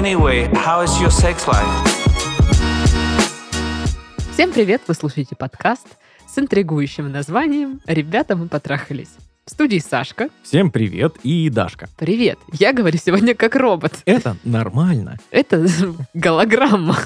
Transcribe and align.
Anyway, 0.00 0.50
how 0.54 0.82
is 0.82 0.98
your 0.98 1.10
sex 1.10 1.46
life? 1.46 1.68
Всем 4.32 4.50
привет! 4.50 4.80
Вы 4.88 4.94
слушаете 4.94 5.36
подкаст 5.36 5.86
с 6.26 6.38
интригующим 6.38 7.12
названием 7.12 7.82
«Ребята, 7.86 8.34
мы 8.34 8.48
потрахались». 8.48 9.10
В 9.44 9.50
студии 9.50 9.78
Сашка. 9.78 10.30
Всем 10.42 10.70
привет 10.70 11.16
и 11.22 11.50
Дашка. 11.50 11.90
Привет! 11.98 12.38
Я 12.54 12.72
говорю 12.72 12.96
сегодня 12.96 13.34
как 13.34 13.54
робот. 13.56 13.92
Это 14.06 14.38
нормально. 14.42 15.18
Это 15.30 15.66
голограмма. 16.14 16.96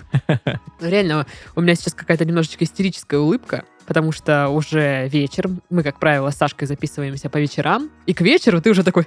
Реально, 0.79 1.27
у 1.57 1.63
меня 1.63 1.75
сейчас 1.75 1.95
какая-то 1.95 2.25
немножечко 2.25 2.63
истерическая 2.63 3.19
улыбка, 3.19 3.65
потому 3.87 4.13
что 4.13 4.49
уже 4.49 5.09
вечер. 5.09 5.49
Мы, 5.71 5.83
как 5.83 5.99
правило, 5.99 6.31
с 6.31 6.37
Сашкой 6.37 6.67
записываемся 6.67 7.29
по 7.29 7.39
вечерам. 7.39 7.91
И 8.07 8.15
к 8.15 8.21
вечеру 8.21 8.61
ты 8.61 8.71
уже 8.71 8.83
такой! 8.85 9.07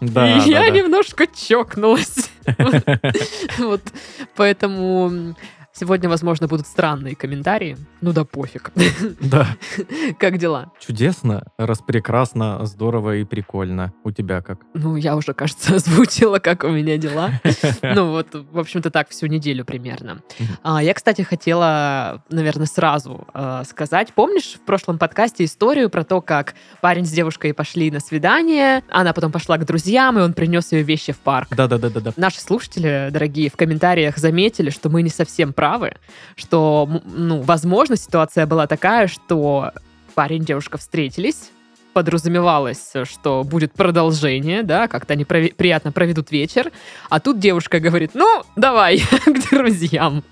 Да, 0.00 0.36
И 0.36 0.40
да, 0.40 0.44
я 0.44 0.60
да. 0.60 0.70
немножко 0.70 1.26
чокнулась. 1.26 2.30
Вот, 3.58 3.82
поэтому 4.36 5.34
сегодня, 5.72 6.08
возможно, 6.08 6.48
будут 6.48 6.66
странные 6.66 7.14
комментарии. 7.14 7.76
Ну 8.00 8.12
да 8.12 8.24
пофиг. 8.24 8.72
Да. 9.20 9.46
Как 10.18 10.38
дела? 10.38 10.72
Чудесно, 10.80 11.44
распрекрасно, 11.58 12.64
здорово 12.64 13.16
и 13.16 13.24
прикольно. 13.24 13.92
У 14.04 14.10
тебя 14.10 14.42
как? 14.42 14.60
Ну, 14.74 14.96
я 14.96 15.16
уже, 15.16 15.34
кажется, 15.34 15.74
озвучила, 15.76 16.38
как 16.38 16.64
у 16.64 16.68
меня 16.68 16.96
дела. 16.96 17.30
Ну, 17.82 18.10
вот, 18.10 18.28
в 18.34 18.58
общем-то, 18.58 18.90
так 18.90 19.08
всю 19.08 19.26
неделю 19.26 19.64
примерно. 19.64 20.22
А, 20.62 20.82
я, 20.82 20.94
кстати, 20.94 21.22
хотела, 21.22 22.22
наверное, 22.30 22.66
сразу 22.66 23.26
э, 23.34 23.62
сказать. 23.68 24.12
Помнишь 24.14 24.54
в 24.54 24.60
прошлом 24.60 24.98
подкасте 24.98 25.44
историю 25.44 25.90
про 25.90 26.04
то, 26.04 26.20
как 26.20 26.54
парень 26.80 27.04
с 27.04 27.10
девушкой 27.10 27.54
пошли 27.54 27.90
на 27.90 28.00
свидание, 28.00 28.82
она 28.90 29.12
потом 29.12 29.32
пошла 29.32 29.56
к 29.58 29.64
друзьям, 29.64 30.18
и 30.18 30.22
он 30.22 30.32
принес 30.34 30.72
ее 30.72 30.82
вещи 30.82 31.12
в 31.12 31.18
парк? 31.18 31.48
Да-да-да-да-да. 31.50 32.12
Наши 32.16 32.40
слушатели, 32.40 33.08
дорогие, 33.10 33.50
в 33.50 33.56
комментариях 33.56 34.16
заметили, 34.18 34.70
что 34.70 34.88
мы 34.88 35.02
не 35.02 35.10
совсем 35.10 35.52
правы, 35.60 35.92
что, 36.36 36.88
ну, 37.04 37.42
возможно, 37.42 37.94
ситуация 37.94 38.46
была 38.46 38.66
такая, 38.66 39.08
что 39.08 39.72
парень 40.14 40.42
и 40.42 40.46
девушка 40.46 40.78
встретились, 40.78 41.50
подразумевалось, 41.92 42.92
что 43.04 43.44
будет 43.44 43.72
продолжение, 43.72 44.62
да, 44.62 44.88
как-то 44.88 45.14
они 45.14 45.24
прови- 45.24 45.54
приятно 45.54 45.92
проведут 45.92 46.30
вечер, 46.30 46.70
а 47.08 47.20
тут 47.20 47.38
девушка 47.38 47.80
говорит, 47.80 48.12
ну, 48.14 48.42
давай 48.56 48.98
к 49.26 49.50
друзьям. 49.50 50.22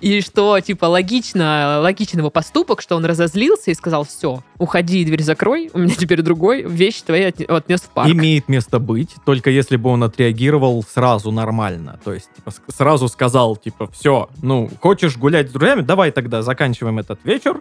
И 0.00 0.20
что, 0.20 0.58
типа, 0.60 0.86
логично, 0.86 1.78
логичен 1.80 2.18
его 2.18 2.30
поступок, 2.30 2.82
что 2.82 2.96
он 2.96 3.04
разозлился 3.04 3.70
и 3.70 3.74
сказал, 3.74 4.04
все, 4.04 4.42
уходи, 4.58 5.04
дверь 5.04 5.22
закрой, 5.22 5.70
у 5.72 5.78
меня 5.78 5.94
теперь 5.94 6.22
другой, 6.22 6.62
вещи 6.62 7.02
твои 7.04 7.22
отне- 7.22 7.46
отнес 7.46 7.80
в 7.82 7.90
парк. 7.90 8.10
Имеет 8.10 8.48
место 8.48 8.78
быть, 8.78 9.14
только 9.24 9.50
если 9.50 9.76
бы 9.76 9.90
он 9.90 10.02
отреагировал 10.04 10.82
сразу 10.82 11.30
нормально. 11.30 11.98
То 12.04 12.12
есть, 12.12 12.28
типа, 12.36 12.52
сразу 12.76 13.08
сказал, 13.08 13.56
типа, 13.56 13.88
все, 13.92 14.28
ну, 14.42 14.70
хочешь 14.80 15.16
гулять 15.16 15.48
с 15.48 15.52
друзьями, 15.52 15.82
давай 15.82 16.10
тогда 16.10 16.42
заканчиваем 16.42 16.98
этот 16.98 17.20
вечер, 17.24 17.60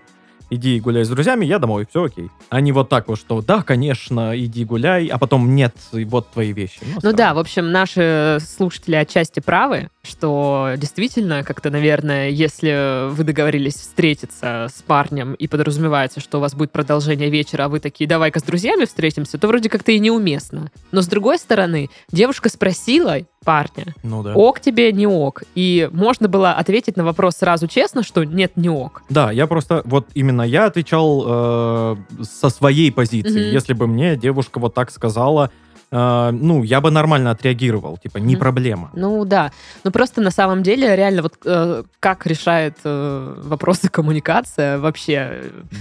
иди 0.49 0.79
гуляй 0.79 1.03
с 1.03 1.09
друзьями, 1.09 1.45
я 1.45 1.59
домой, 1.59 1.85
все 1.89 2.03
окей. 2.05 2.29
А 2.49 2.61
не 2.61 2.71
вот 2.71 2.89
так 2.89 3.07
вот, 3.07 3.19
что 3.19 3.41
да, 3.41 3.61
конечно, 3.63 4.37
иди 4.37 4.65
гуляй, 4.65 5.07
а 5.07 5.17
потом 5.17 5.55
нет, 5.55 5.75
и 5.93 6.05
вот 6.05 6.31
твои 6.31 6.53
вещи. 6.53 6.79
Ну 6.81 6.99
странно. 6.99 7.17
да, 7.17 7.33
в 7.33 7.39
общем, 7.39 7.71
наши 7.71 8.37
слушатели 8.39 8.95
отчасти 8.95 9.39
правы, 9.39 9.89
что 10.03 10.73
действительно, 10.77 11.43
как-то, 11.43 11.69
наверное, 11.69 12.29
если 12.29 13.09
вы 13.09 13.23
договорились 13.23 13.75
встретиться 13.75 14.67
с 14.73 14.81
парнем 14.81 15.33
и 15.33 15.47
подразумевается, 15.47 16.19
что 16.19 16.37
у 16.37 16.41
вас 16.41 16.53
будет 16.53 16.71
продолжение 16.71 17.29
вечера, 17.29 17.65
а 17.65 17.69
вы 17.69 17.79
такие, 17.79 18.07
давай-ка 18.07 18.39
с 18.39 18.43
друзьями 18.43 18.85
встретимся, 18.85 19.37
то 19.37 19.47
вроде 19.47 19.69
как-то 19.69 19.91
и 19.91 19.99
неуместно. 19.99 20.71
Но 20.91 21.01
с 21.01 21.07
другой 21.07 21.37
стороны, 21.37 21.89
девушка 22.11 22.49
спросила 22.49 23.17
парня, 23.45 23.93
Ну 24.03 24.23
да. 24.23 24.33
ок 24.35 24.59
тебе, 24.59 24.91
не 24.91 25.07
ок. 25.07 25.43
И 25.53 25.89
можно 25.93 26.27
было 26.27 26.51
ответить 26.51 26.97
на 26.97 27.05
вопрос 27.05 27.35
сразу 27.37 27.67
честно, 27.67 28.03
что 28.03 28.23
нет, 28.23 28.53
не 28.57 28.69
ок. 28.69 29.03
Да, 29.09 29.31
я 29.31 29.47
просто, 29.47 29.81
вот 29.85 30.07
именно 30.15 30.41
я 30.41 30.65
отвечал 30.65 31.23
э, 31.25 31.95
со 32.23 32.49
своей 32.49 32.91
позиции. 32.91 33.45
Мгм. 33.45 33.53
Если 33.53 33.73
бы 33.73 33.87
мне 33.87 34.17
девушка 34.17 34.59
вот 34.59 34.73
так 34.73 34.91
сказала, 34.91 35.51
э, 35.91 36.31
ну, 36.31 36.63
я 36.63 36.81
бы 36.81 36.91
нормально 36.91 37.31
отреагировал, 37.31 37.97
типа, 37.97 38.17
не 38.19 38.33
Мгм. 38.35 38.39
проблема. 38.39 38.89
Ну 38.93 39.25
да, 39.25 39.51
ну 39.83 39.91
просто 39.91 40.21
на 40.21 40.31
самом 40.31 40.63
деле 40.63 40.95
реально 40.95 41.21
вот 41.21 41.33
э, 41.45 41.83
как 41.99 42.25
решает 42.27 42.77
э, 42.83 43.35
вопросы 43.43 43.89
коммуникация 43.89 44.77
вообще. 44.79 45.13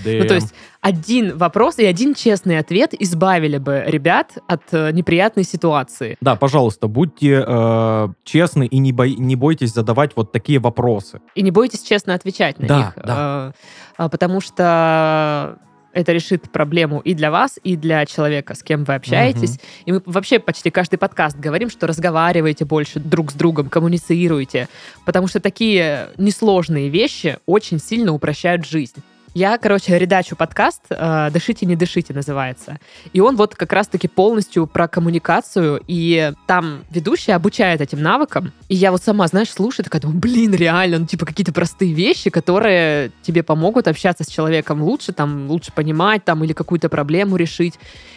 э, 0.04 0.18
Ну 0.20 0.26
то 0.28 0.34
есть 0.34 0.54
один 0.80 1.36
вопрос 1.38 1.78
и 1.78 1.84
один 1.86 2.14
честный 2.14 2.58
ответ 2.58 2.94
избавили 3.00 3.58
бы 3.58 3.82
ребят 3.86 4.32
от 4.48 4.62
э, 4.72 4.90
неприятной 4.92 5.44
ситуации. 5.44 6.16
Да, 6.20 6.36
пожалуйста, 6.36 6.88
будьте 6.88 7.44
э, 7.46 8.08
честны 8.24 8.66
и 8.66 8.78
не, 8.78 8.92
бой- 8.92 9.16
не 9.16 9.36
бойтесь 9.36 9.72
задавать 9.72 10.12
вот 10.16 10.32
такие 10.32 10.58
вопросы. 10.58 11.20
И 11.34 11.42
не 11.42 11.50
бойтесь 11.50 11.82
честно 11.82 12.14
отвечать 12.14 12.58
на 12.58 12.66
Да, 12.68 12.76
них. 12.78 12.92
э, 12.96 13.52
а, 13.96 14.08
потому 14.08 14.40
что 14.40 15.56
это 15.94 16.12
решит 16.12 16.50
проблему 16.50 17.00
и 17.00 17.14
для 17.14 17.30
вас, 17.30 17.58
и 17.62 17.76
для 17.76 18.04
человека, 18.04 18.54
с 18.54 18.62
кем 18.62 18.84
вы 18.84 18.94
общаетесь. 18.94 19.58
И 19.86 19.92
мы 19.92 20.02
вообще 20.04 20.38
почти 20.38 20.70
каждый 20.70 20.98
подкаст 20.98 21.38
говорим, 21.38 21.70
что 21.70 21.86
разговаривайте 21.86 22.64
больше 22.64 23.00
друг 23.00 23.30
с 23.30 23.34
другом, 23.34 23.68
коммуницируйте, 23.68 24.68
потому 25.06 25.28
что 25.28 25.40
такие 25.40 26.10
несложные 26.18 26.88
вещи 26.88 27.38
очень 27.46 27.78
сильно 27.78 28.12
упрощают 28.12 28.66
жизнь. 28.66 29.02
Я, 29.34 29.58
короче, 29.58 29.98
редачу 29.98 30.36
подкаст 30.36 30.82
э, 30.90 31.28
«Дышите, 31.32 31.66
не 31.66 31.74
дышите» 31.74 32.14
называется. 32.14 32.78
И 33.12 33.18
он 33.18 33.34
вот 33.34 33.56
как 33.56 33.72
раз-таки 33.72 34.06
полностью 34.06 34.68
про 34.68 34.86
коммуникацию, 34.86 35.82
и 35.88 36.32
там 36.46 36.84
ведущая 36.88 37.34
обучает 37.34 37.80
этим 37.80 38.00
навыкам. 38.00 38.52
И 38.68 38.76
я 38.76 38.92
вот 38.92 39.02
сама, 39.02 39.26
знаешь, 39.26 39.50
слушаю, 39.50 39.82
такая 39.82 40.02
думаю, 40.02 40.20
блин, 40.20 40.54
реально, 40.54 41.00
ну, 41.00 41.06
типа, 41.06 41.26
какие-то 41.26 41.52
простые 41.52 41.92
вещи, 41.92 42.30
которые 42.30 43.10
тебе 43.22 43.42
помогут 43.42 43.88
общаться 43.88 44.22
с 44.22 44.28
человеком 44.28 44.80
лучше, 44.80 45.12
там, 45.12 45.50
лучше 45.50 45.72
понимать, 45.72 46.24
там, 46.24 46.44
или 46.44 46.52
какую-то 46.52 46.88
проблему 46.88 47.34
решить. 47.34 47.74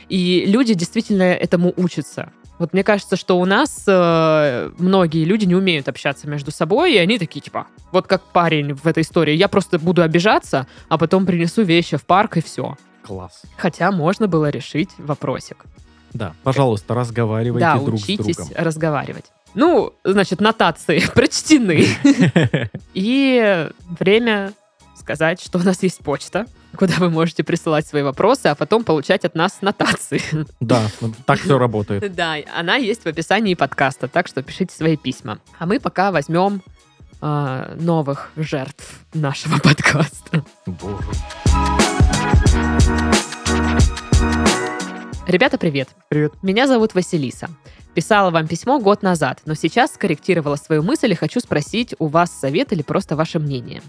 И 0.09 0.45
люди 0.45 0.75
действительно 0.75 1.23
этому 1.23 1.73
учатся. 1.77 2.31
Вот 2.59 2.73
мне 2.73 2.83
кажется, 2.83 3.15
что 3.15 3.39
у 3.39 3.45
нас 3.45 3.83
э, 3.87 4.71
многие 4.77 5.23
люди 5.25 5.45
не 5.45 5.55
умеют 5.55 5.87
общаться 5.87 6.27
между 6.27 6.51
собой, 6.51 6.93
и 6.93 6.97
они 6.97 7.19
такие, 7.19 7.41
типа, 7.41 7.67
вот 7.91 8.07
как 8.07 8.23
парень 8.23 8.73
в 8.73 8.87
этой 8.87 9.03
истории, 9.03 9.33
я 9.33 9.47
просто 9.47 9.77
буду 9.77 10.01
обижаться, 10.01 10.67
а 10.89 10.97
потом 10.97 11.25
принесу 11.25 11.61
вещи 11.63 11.97
в 11.97 12.05
парк, 12.05 12.37
и 12.37 12.41
все. 12.41 12.75
Класс. 13.03 13.43
Хотя 13.57 13.91
можно 13.91 14.27
было 14.27 14.49
решить 14.49 14.89
вопросик. 14.97 15.65
Да, 16.13 16.33
пожалуйста, 16.43 16.95
разговаривайте 16.95 17.65
да, 17.65 17.77
друг 17.77 17.95
учитесь 17.95 18.35
с 18.35 18.37
другом. 18.37 18.53
разговаривать. 18.57 19.25
Ну, 19.53 19.93
значит, 20.03 20.41
нотации 20.41 21.01
прочтены. 21.13 21.85
И 22.93 23.69
время 23.99 24.53
сказать, 25.07 25.41
что 25.41 25.57
у 25.57 25.61
нас 25.61 25.81
есть 25.83 25.99
почта, 25.99 26.47
куда 26.75 26.95
вы 26.97 27.09
можете 27.09 27.41
присылать 27.41 27.87
свои 27.87 28.03
вопросы, 28.03 28.47
а 28.47 28.55
потом 28.55 28.83
получать 28.83 29.23
от 29.23 29.35
нас 29.35 29.61
нотации. 29.61 30.21
Да, 30.59 30.81
так 31.25 31.39
все 31.39 31.57
работает. 31.57 32.03
Да, 32.17 32.35
она 32.53 32.75
есть 32.75 33.03
в 33.03 33.05
описании 33.05 33.53
подкаста, 33.53 34.09
так 34.09 34.27
что 34.27 34.43
пишите 34.43 34.75
свои 34.75 34.97
письма. 34.97 35.39
А 35.59 35.65
мы 35.65 35.79
пока 35.79 36.11
возьмем 36.11 36.61
а, 37.21 37.73
новых 37.79 38.31
жертв 38.35 38.99
нашего 39.13 39.59
подкаста. 39.63 40.43
Боже. 40.65 41.05
Ребята, 45.27 45.57
привет! 45.57 45.89
Привет. 46.09 46.33
Меня 46.41 46.67
зовут 46.67 46.95
Василиса. 46.95 47.49
Писала 47.93 48.29
вам 48.29 48.47
письмо 48.47 48.79
год 48.79 49.03
назад, 49.03 49.41
но 49.45 49.53
сейчас 49.53 49.93
скорректировала 49.93 50.57
свою 50.57 50.83
мысль 50.83 51.13
и 51.13 51.15
хочу 51.15 51.39
спросить 51.39 51.95
у 51.97 52.07
вас 52.07 52.31
совет 52.31 52.73
или 52.73 52.81
просто 52.81 53.15
ваше 53.15 53.39
мнение. 53.39 53.81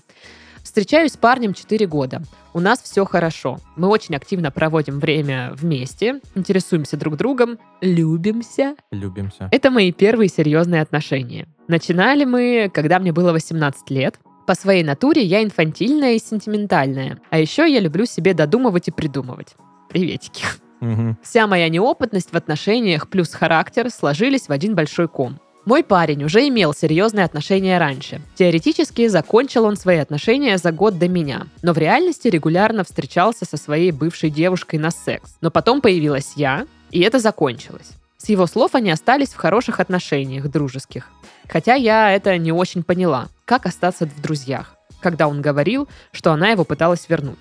Встречаюсь 0.63 1.13
с 1.13 1.17
парнем 1.17 1.55
4 1.55 1.87
года. 1.87 2.23
У 2.55 2.61
нас 2.61 2.81
все 2.83 3.05
хорошо. 3.05 3.59
Мы 3.77 3.89
очень 3.89 4.15
активно 4.17 4.51
проводим 4.51 4.99
время 4.99 5.53
вместе, 5.55 6.21
интересуемся 6.35 6.97
друг 6.97 7.17
другом, 7.17 7.59
любимся. 7.81 8.75
Любимся. 8.91 9.49
Это 9.53 9.71
мои 9.71 9.93
первые 9.93 10.29
серьезные 10.29 10.83
отношения. 10.83 11.47
Начинали 11.69 12.25
мы, 12.25 12.71
когда 12.73 12.99
мне 12.99 13.13
было 13.13 13.33
18 13.33 13.91
лет. 13.91 14.19
По 14.47 14.55
своей 14.55 14.83
натуре 14.83 15.23
я 15.23 15.43
инфантильная 15.43 16.15
и 16.15 16.19
сентиментальная. 16.19 17.21
А 17.31 17.39
еще 17.39 17.71
я 17.71 17.81
люблю 17.81 18.07
себе 18.07 18.33
додумывать 18.33 18.89
и 18.89 18.91
придумывать. 18.91 19.55
Приветики. 19.91 20.45
Мгм. 20.81 21.19
Вся 21.23 21.47
моя 21.47 21.69
неопытность 21.69 22.33
в 22.33 22.37
отношениях 22.37 23.09
плюс 23.09 23.33
характер 23.33 23.91
сложились 23.91 24.49
в 24.49 24.53
один 24.53 24.75
большой 24.75 25.09
ком. 25.09 25.39
Мой 25.69 25.85
парень 25.85 26.25
уже 26.25 26.49
имел 26.49 26.73
серьезные 26.73 27.27
отношения 27.27 27.77
раньше. 27.77 28.23
Теоретически 28.37 29.07
закончил 29.09 29.65
он 29.65 29.77
свои 29.77 29.99
отношения 29.99 30.57
за 30.57 30.73
год 30.73 30.99
до 30.99 31.09
меня, 31.09 31.47
но 31.61 31.75
в 31.75 31.77
реальности 31.77 32.29
регулярно 32.29 32.85
встречался 32.85 33.45
со 33.45 33.59
своей 33.59 33.93
бывшей 33.93 34.31
девушкой 34.31 34.77
на 34.77 34.91
секс. 34.91 35.37
Но 35.43 35.51
потом 35.51 35.83
появилась 35.83 36.33
я, 36.37 36.67
и 36.91 37.01
это 37.01 37.19
закончилось. 37.19 37.91
С 38.17 38.31
его 38.31 38.47
слов 38.47 38.75
они 38.75 38.91
остались 38.91 39.35
в 39.35 39.37
хороших 39.37 39.79
отношениях, 39.79 40.49
дружеских. 40.49 41.11
Хотя 41.47 41.75
я 41.75 42.13
это 42.13 42.39
не 42.39 42.51
очень 42.51 42.83
поняла. 42.83 43.29
Как 43.45 43.67
остаться 43.67 44.07
в 44.07 44.23
друзьях? 44.23 44.75
Когда 45.03 45.29
он 45.29 45.43
говорил, 45.43 45.87
что 46.13 46.33
она 46.33 46.49
его 46.49 46.65
пыталась 46.65 47.11
вернуть. 47.11 47.41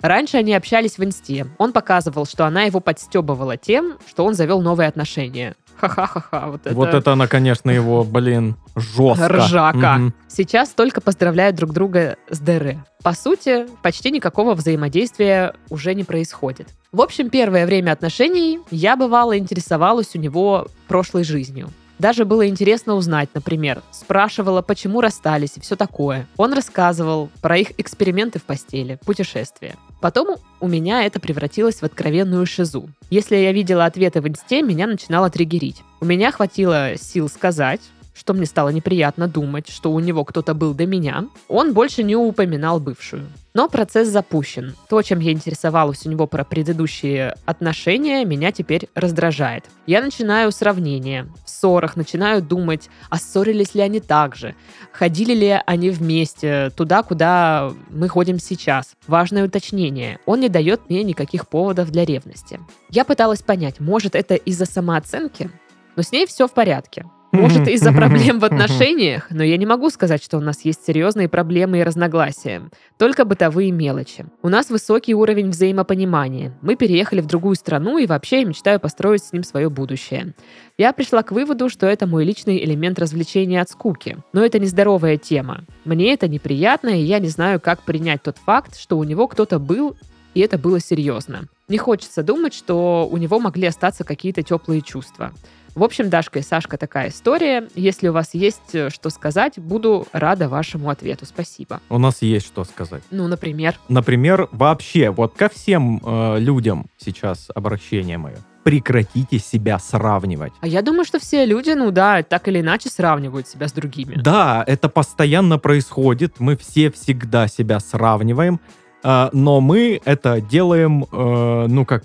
Раньше 0.00 0.36
они 0.36 0.52
общались 0.52 0.98
в 0.98 1.04
инсте. 1.04 1.46
Он 1.58 1.72
показывал, 1.72 2.26
что 2.26 2.44
она 2.44 2.64
его 2.64 2.80
подстебывала 2.80 3.56
тем, 3.56 3.98
что 4.08 4.24
он 4.24 4.34
завел 4.34 4.62
новые 4.62 4.88
отношения. 4.88 5.54
Ха-ха-ха-ха. 5.80 6.46
Вот 6.48 6.66
это, 6.66 6.74
Вот 6.74 6.94
это 6.94 7.12
она, 7.12 7.26
конечно, 7.26 7.70
его, 7.70 8.04
блин, 8.04 8.56
жестко. 8.76 9.28
ржака. 9.28 9.98
Мгм. 9.98 10.14
Сейчас 10.28 10.70
только 10.70 11.00
поздравляют 11.00 11.56
друг 11.56 11.72
друга 11.72 12.16
с 12.28 12.38
ДР. 12.38 12.76
По 13.02 13.12
сути, 13.12 13.66
почти 13.82 14.10
никакого 14.10 14.54
взаимодействия 14.54 15.54
уже 15.70 15.94
не 15.94 16.04
происходит. 16.04 16.68
В 16.90 17.00
общем, 17.00 17.30
первое 17.30 17.66
время 17.66 17.92
отношений 17.92 18.60
я 18.70 18.96
бывало 18.96 19.38
интересовалась 19.38 20.14
у 20.14 20.18
него 20.18 20.66
прошлой 20.88 21.24
жизнью. 21.24 21.68
Даже 21.98 22.24
было 22.24 22.46
интересно 22.48 22.94
узнать, 22.94 23.28
например, 23.34 23.82
спрашивала, 23.90 24.62
почему 24.62 25.00
расстались 25.00 25.56
и 25.56 25.60
все 25.60 25.74
такое. 25.74 26.26
Он 26.36 26.52
рассказывал 26.52 27.28
про 27.42 27.56
их 27.58 27.72
эксперименты 27.78 28.38
в 28.38 28.44
постели, 28.44 28.98
путешествия. 29.04 29.74
Потом 30.00 30.36
у 30.60 30.68
меня 30.68 31.04
это 31.04 31.18
превратилось 31.18 31.76
в 31.76 31.82
откровенную 31.82 32.46
шизу. 32.46 32.88
Если 33.10 33.36
я 33.36 33.52
видела 33.52 33.84
ответы 33.84 34.20
в 34.20 34.28
инсте, 34.28 34.62
меня 34.62 34.86
начинало 34.86 35.28
триггерить. 35.28 35.82
У 36.00 36.04
меня 36.04 36.30
хватило 36.30 36.96
сил 36.96 37.28
сказать, 37.28 37.80
что 38.14 38.34
мне 38.34 38.46
стало 38.46 38.68
неприятно 38.68 39.26
думать, 39.26 39.68
что 39.68 39.92
у 39.92 39.98
него 40.00 40.24
кто-то 40.24 40.54
был 40.54 40.74
до 40.74 40.86
меня. 40.86 41.26
Он 41.48 41.72
больше 41.72 42.02
не 42.02 42.14
упоминал 42.14 42.78
бывшую. 42.80 43.26
Но 43.58 43.68
процесс 43.68 44.06
запущен. 44.06 44.76
То, 44.88 45.02
чем 45.02 45.18
я 45.18 45.32
интересовалась 45.32 46.06
у 46.06 46.08
него 46.08 46.28
про 46.28 46.44
предыдущие 46.44 47.34
отношения, 47.44 48.24
меня 48.24 48.52
теперь 48.52 48.88
раздражает. 48.94 49.64
Я 49.84 50.00
начинаю 50.00 50.52
сравнение. 50.52 51.26
В 51.44 51.50
ссорах 51.50 51.96
начинаю 51.96 52.40
думать, 52.40 52.88
а 53.10 53.18
ссорились 53.18 53.74
ли 53.74 53.80
они 53.80 53.98
так 53.98 54.36
же? 54.36 54.54
Ходили 54.92 55.34
ли 55.34 55.60
они 55.66 55.90
вместе 55.90 56.70
туда, 56.76 57.02
куда 57.02 57.72
мы 57.90 58.08
ходим 58.08 58.38
сейчас? 58.38 58.94
Важное 59.08 59.44
уточнение. 59.44 60.20
Он 60.24 60.38
не 60.38 60.48
дает 60.48 60.88
мне 60.88 61.02
никаких 61.02 61.48
поводов 61.48 61.90
для 61.90 62.04
ревности. 62.04 62.60
Я 62.90 63.04
пыталась 63.04 63.42
понять, 63.42 63.80
может 63.80 64.14
это 64.14 64.36
из-за 64.36 64.66
самооценки? 64.66 65.50
Но 65.96 66.04
с 66.04 66.12
ней 66.12 66.28
все 66.28 66.46
в 66.46 66.52
порядке. 66.52 67.06
Может, 67.32 67.68
из-за 67.68 67.92
проблем 67.92 68.40
в 68.40 68.44
отношениях, 68.44 69.26
но 69.30 69.42
я 69.42 69.56
не 69.58 69.66
могу 69.66 69.90
сказать, 69.90 70.22
что 70.22 70.38
у 70.38 70.40
нас 70.40 70.64
есть 70.64 70.84
серьезные 70.86 71.28
проблемы 71.28 71.80
и 71.80 71.82
разногласия. 71.82 72.62
Только 72.96 73.24
бытовые 73.26 73.70
мелочи. 73.70 74.24
У 74.42 74.48
нас 74.48 74.70
высокий 74.70 75.14
уровень 75.14 75.50
взаимопонимания. 75.50 76.56
Мы 76.62 76.76
переехали 76.76 77.20
в 77.20 77.26
другую 77.26 77.56
страну, 77.56 77.98
и 77.98 78.06
вообще 78.06 78.44
мечтаю 78.44 78.80
построить 78.80 79.22
с 79.24 79.32
ним 79.32 79.44
свое 79.44 79.68
будущее. 79.68 80.34
Я 80.78 80.92
пришла 80.92 81.22
к 81.22 81.32
выводу, 81.32 81.68
что 81.68 81.86
это 81.86 82.06
мой 82.06 82.24
личный 82.24 82.64
элемент 82.64 82.98
развлечения 82.98 83.60
от 83.60 83.68
скуки. 83.68 84.16
Но 84.32 84.44
это 84.44 84.58
нездоровая 84.58 85.18
тема. 85.18 85.64
Мне 85.84 86.14
это 86.14 86.28
неприятно, 86.28 86.88
и 86.88 87.02
я 87.02 87.18
не 87.18 87.28
знаю, 87.28 87.60
как 87.60 87.82
принять 87.82 88.22
тот 88.22 88.38
факт, 88.38 88.78
что 88.78 88.96
у 88.96 89.04
него 89.04 89.28
кто-то 89.28 89.58
был, 89.58 89.96
и 90.34 90.40
это 90.40 90.56
было 90.56 90.80
серьезно. 90.80 91.48
Не 91.68 91.78
хочется 91.78 92.22
думать, 92.22 92.54
что 92.54 93.06
у 93.10 93.16
него 93.18 93.38
могли 93.38 93.66
остаться 93.66 94.04
какие-то 94.04 94.42
теплые 94.42 94.80
чувства. 94.80 95.32
В 95.78 95.84
общем, 95.84 96.10
Дашка 96.10 96.40
и 96.40 96.42
Сашка 96.42 96.76
такая 96.76 97.10
история. 97.10 97.68
Если 97.76 98.08
у 98.08 98.12
вас 98.12 98.34
есть 98.34 98.74
э, 98.74 98.90
что 98.90 99.10
сказать, 99.10 99.60
буду 99.60 100.08
рада 100.12 100.48
вашему 100.48 100.90
ответу. 100.90 101.24
Спасибо. 101.24 101.80
У 101.88 101.98
нас 101.98 102.20
есть 102.20 102.46
что 102.46 102.64
сказать. 102.64 103.04
Ну, 103.12 103.28
например. 103.28 103.78
Например, 103.88 104.48
вообще, 104.50 105.10
вот 105.10 105.36
ко 105.36 105.48
всем 105.48 106.02
э, 106.04 106.40
людям 106.40 106.86
сейчас 106.96 107.48
обращение 107.54 108.18
мое. 108.18 108.38
Прекратите 108.64 109.38
себя 109.38 109.78
сравнивать. 109.78 110.52
А 110.60 110.66
я 110.66 110.82
думаю, 110.82 111.04
что 111.04 111.20
все 111.20 111.46
люди, 111.46 111.70
ну 111.70 111.92
да, 111.92 112.24
так 112.24 112.48
или 112.48 112.60
иначе 112.60 112.90
сравнивают 112.90 113.46
себя 113.46 113.68
с 113.68 113.72
другими. 113.72 114.16
Да, 114.16 114.64
это 114.66 114.88
постоянно 114.88 115.58
происходит. 115.58 116.40
Мы 116.40 116.56
все 116.56 116.90
всегда 116.90 117.46
себя 117.46 117.78
сравниваем. 117.78 118.58
э, 119.04 119.28
но 119.32 119.60
мы 119.60 120.00
это 120.04 120.40
делаем, 120.40 121.04
э, 121.04 121.66
ну 121.68 121.86
как, 121.86 122.02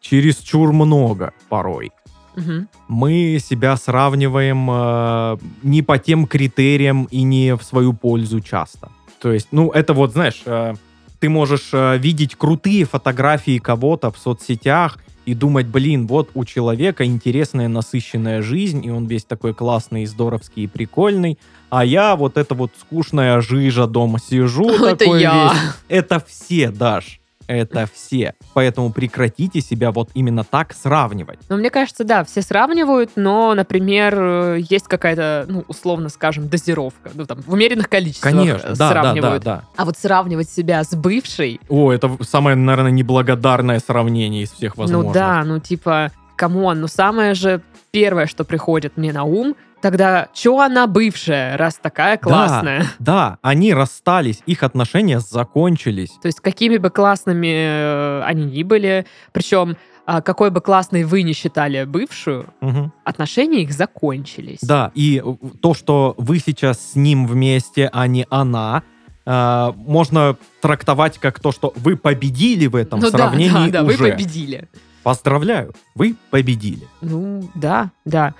чересчур 0.00 0.72
много 0.72 1.32
порой. 1.48 1.92
Мгм. 2.36 2.68
мы 2.88 3.38
себя 3.40 3.76
сравниваем 3.76 4.68
э, 4.70 5.36
не 5.62 5.82
по 5.82 5.98
тем 5.98 6.26
критериям 6.26 7.04
и 7.10 7.22
не 7.22 7.56
в 7.56 7.62
свою 7.62 7.92
пользу 7.92 8.40
часто. 8.40 8.90
То 9.20 9.32
есть, 9.32 9.48
ну, 9.52 9.70
это 9.70 9.94
вот, 9.94 10.12
знаешь, 10.12 10.42
э, 10.46 10.74
ты 11.20 11.28
можешь 11.28 11.70
э, 11.72 11.98
видеть 11.98 12.34
крутые 12.34 12.84
фотографии 12.84 13.58
кого-то 13.58 14.10
в 14.10 14.18
соцсетях 14.18 14.98
и 15.24 15.34
думать, 15.34 15.66
блин, 15.66 16.08
вот 16.08 16.30
у 16.34 16.44
человека 16.44 17.04
интересная, 17.04 17.68
насыщенная 17.68 18.42
жизнь, 18.42 18.84
и 18.84 18.90
он 18.90 19.06
весь 19.06 19.24
такой 19.24 19.54
классный, 19.54 20.04
здоровский 20.06 20.64
и 20.64 20.66
прикольный, 20.66 21.38
а 21.70 21.84
я 21.84 22.16
вот 22.16 22.36
это 22.36 22.54
вот 22.54 22.72
скучная 22.80 23.40
жижа 23.40 23.86
дома 23.86 24.18
сижу, 24.18 24.68
Это 24.84 24.96
такой 24.96 25.22
я. 25.22 25.52
весь. 25.52 25.72
Это 25.88 26.24
все, 26.26 26.70
Даш. 26.70 27.20
Это 27.46 27.88
все. 27.92 28.34
Поэтому 28.54 28.92
прекратите 28.92 29.60
себя 29.60 29.90
вот 29.90 30.10
именно 30.14 30.44
так 30.44 30.72
сравнивать. 30.72 31.38
Ну, 31.48 31.56
мне 31.56 31.70
кажется, 31.70 32.04
да, 32.04 32.24
все 32.24 32.42
сравнивают, 32.42 33.12
но, 33.16 33.54
например, 33.54 34.14
э, 34.18 34.58
есть 34.68 34.88
какая-то, 34.88 35.46
ну, 35.48 35.64
условно 35.68 36.08
скажем, 36.08 36.48
дозировка. 36.48 37.10
Ну, 37.14 37.26
там, 37.26 37.42
в 37.42 37.52
умеренных 37.52 37.88
количествах 37.88 38.32
Конечно, 38.32 38.68
э, 38.68 38.74
да, 38.74 38.74
да, 38.74 38.88
да, 38.88 39.02
сравнивают. 39.02 39.42
да. 39.44 39.64
А 39.76 39.84
вот 39.84 39.96
сравнивать 39.98 40.48
себя 40.50 40.82
с 40.84 40.94
бывшей, 40.94 41.60
О, 41.68 41.92
это 41.92 42.10
самое, 42.22 42.56
наверное, 42.56 42.90
неблагодарное 42.90 43.80
сравнение 43.80 44.42
из 44.42 44.52
всех 44.52 44.76
возможных. 44.76 45.08
ну 45.08 45.14
да, 45.14 45.44
ну 45.44 45.58
типа, 45.58 46.10
come 46.36 46.61
on, 46.61 46.80
ну 46.80 46.88
самое 46.88 47.34
же 47.34 47.62
первое, 47.90 48.26
что 48.26 48.44
приходит 48.44 48.96
мне 48.96 49.12
на 49.12 49.24
ум, 49.24 49.54
тогда 49.82 50.28
чё 50.32 50.58
она 50.60 50.86
бывшая, 50.86 51.58
раз 51.58 51.74
такая 51.82 52.16
классная? 52.16 52.86
Да, 52.98 53.38
они 53.42 53.74
расстались, 53.74 54.40
их 54.46 54.62
отношения 54.62 55.20
закончились. 55.20 56.10
То 56.22 56.26
есть 56.26 56.40
какими 56.40 56.78
бы 56.78 56.88
классными 56.90 57.52
э, 57.52 58.22
они 58.24 58.44
ни 58.44 58.62
были, 58.62 59.04
причем 59.32 59.76
а, 60.06 60.20
какой 60.20 60.50
бы 60.50 60.60
классной 60.60 61.04
вы 61.04 61.22
не 61.22 61.32
считали 61.32 61.84
бывшую, 61.84 62.46
Мгм. 62.60 62.92
отношения 63.04 63.62
их 63.62 63.72
закончились. 63.72 64.58
Да, 64.62 64.90
и 64.94 65.22
то, 65.60 65.74
что 65.74 66.14
вы 66.16 66.38
сейчас 66.38 66.92
с 66.92 66.96
ним 66.96 67.26
вместе, 67.26 67.88
а 67.92 68.06
не 68.06 68.26
она, 68.30 68.82
э, 69.24 69.72
можно 69.76 70.36
трактовать 70.60 71.18
как 71.18 71.38
то, 71.40 71.52
что 71.52 71.72
вы 71.76 71.96
победили 71.96 72.66
в 72.66 72.74
этом 72.74 72.98
ну 73.00 73.10
да, 73.10 73.18
сравнении 73.18 73.70
да, 73.70 73.82
да, 73.82 73.84
уже. 73.84 73.96
вы 73.96 74.10
победили. 74.10 74.68
Поздравляю, 75.02 75.74
вы 75.94 76.14
победили. 76.30 76.86
Ну, 77.00 77.48
да, 77.54 77.90
да. 78.04 78.34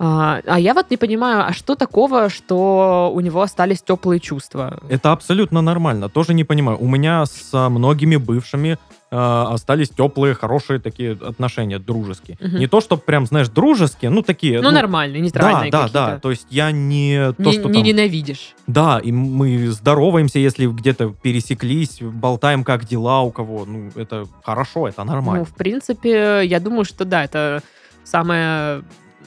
А, 0.00 0.40
а 0.46 0.58
я 0.58 0.74
вот 0.74 0.90
не 0.90 0.96
понимаю, 0.96 1.46
а 1.46 1.52
что 1.52 1.74
такого, 1.74 2.28
что 2.28 3.10
у 3.14 3.20
него 3.20 3.40
остались 3.40 3.82
теплые 3.82 4.20
чувства? 4.20 4.80
Это 4.88 5.12
абсолютно 5.12 5.60
нормально. 5.60 6.08
Тоже 6.08 6.34
не 6.34 6.44
понимаю. 6.44 6.78
У 6.80 6.88
меня 6.88 7.24
с 7.26 7.68
многими 7.68 8.16
бывшими 8.16 8.78
э, 9.10 9.16
остались 9.16 9.90
теплые, 9.90 10.34
хорошие 10.34 10.78
такие 10.80 11.12
отношения, 11.12 11.78
дружеские. 11.78 12.36
Мгм. 12.40 12.58
Не 12.58 12.66
то, 12.66 12.80
что 12.80 12.96
прям, 12.96 13.26
знаешь, 13.26 13.48
дружеские, 13.48 14.10
ну 14.10 14.22
такие. 14.22 14.60
Ну, 14.60 14.70
нормальные, 14.70 15.20
нейтральные 15.20 15.70
Да, 15.70 15.88
да, 15.88 16.10
да. 16.10 16.18
То 16.18 16.30
есть 16.30 16.46
я 16.50 16.70
не 16.70 17.32
то, 17.32 17.42
Не, 17.42 17.52
что 17.52 17.68
не 17.68 17.74
там... 17.74 17.82
ненавидишь. 17.82 18.54
Да, 18.66 19.00
и 19.02 19.12
мы 19.12 19.68
здороваемся, 19.68 20.38
если 20.38 20.66
где-то 20.66 21.14
пересеклись, 21.22 21.98
болтаем, 22.00 22.64
как 22.64 22.84
дела 22.86 23.22
у 23.22 23.30
кого. 23.30 23.64
Ну, 23.64 23.90
это 23.94 24.26
хорошо, 24.42 24.88
это 24.88 25.04
Ну, 25.04 25.12
нормально. 25.12 25.44
в 25.44 25.54
принципе, 25.54 26.42
я 26.44 26.60
думаю, 26.60 26.84
что 26.84 27.04
да, 27.04 27.24
это 27.24 27.62
самое 28.04 28.82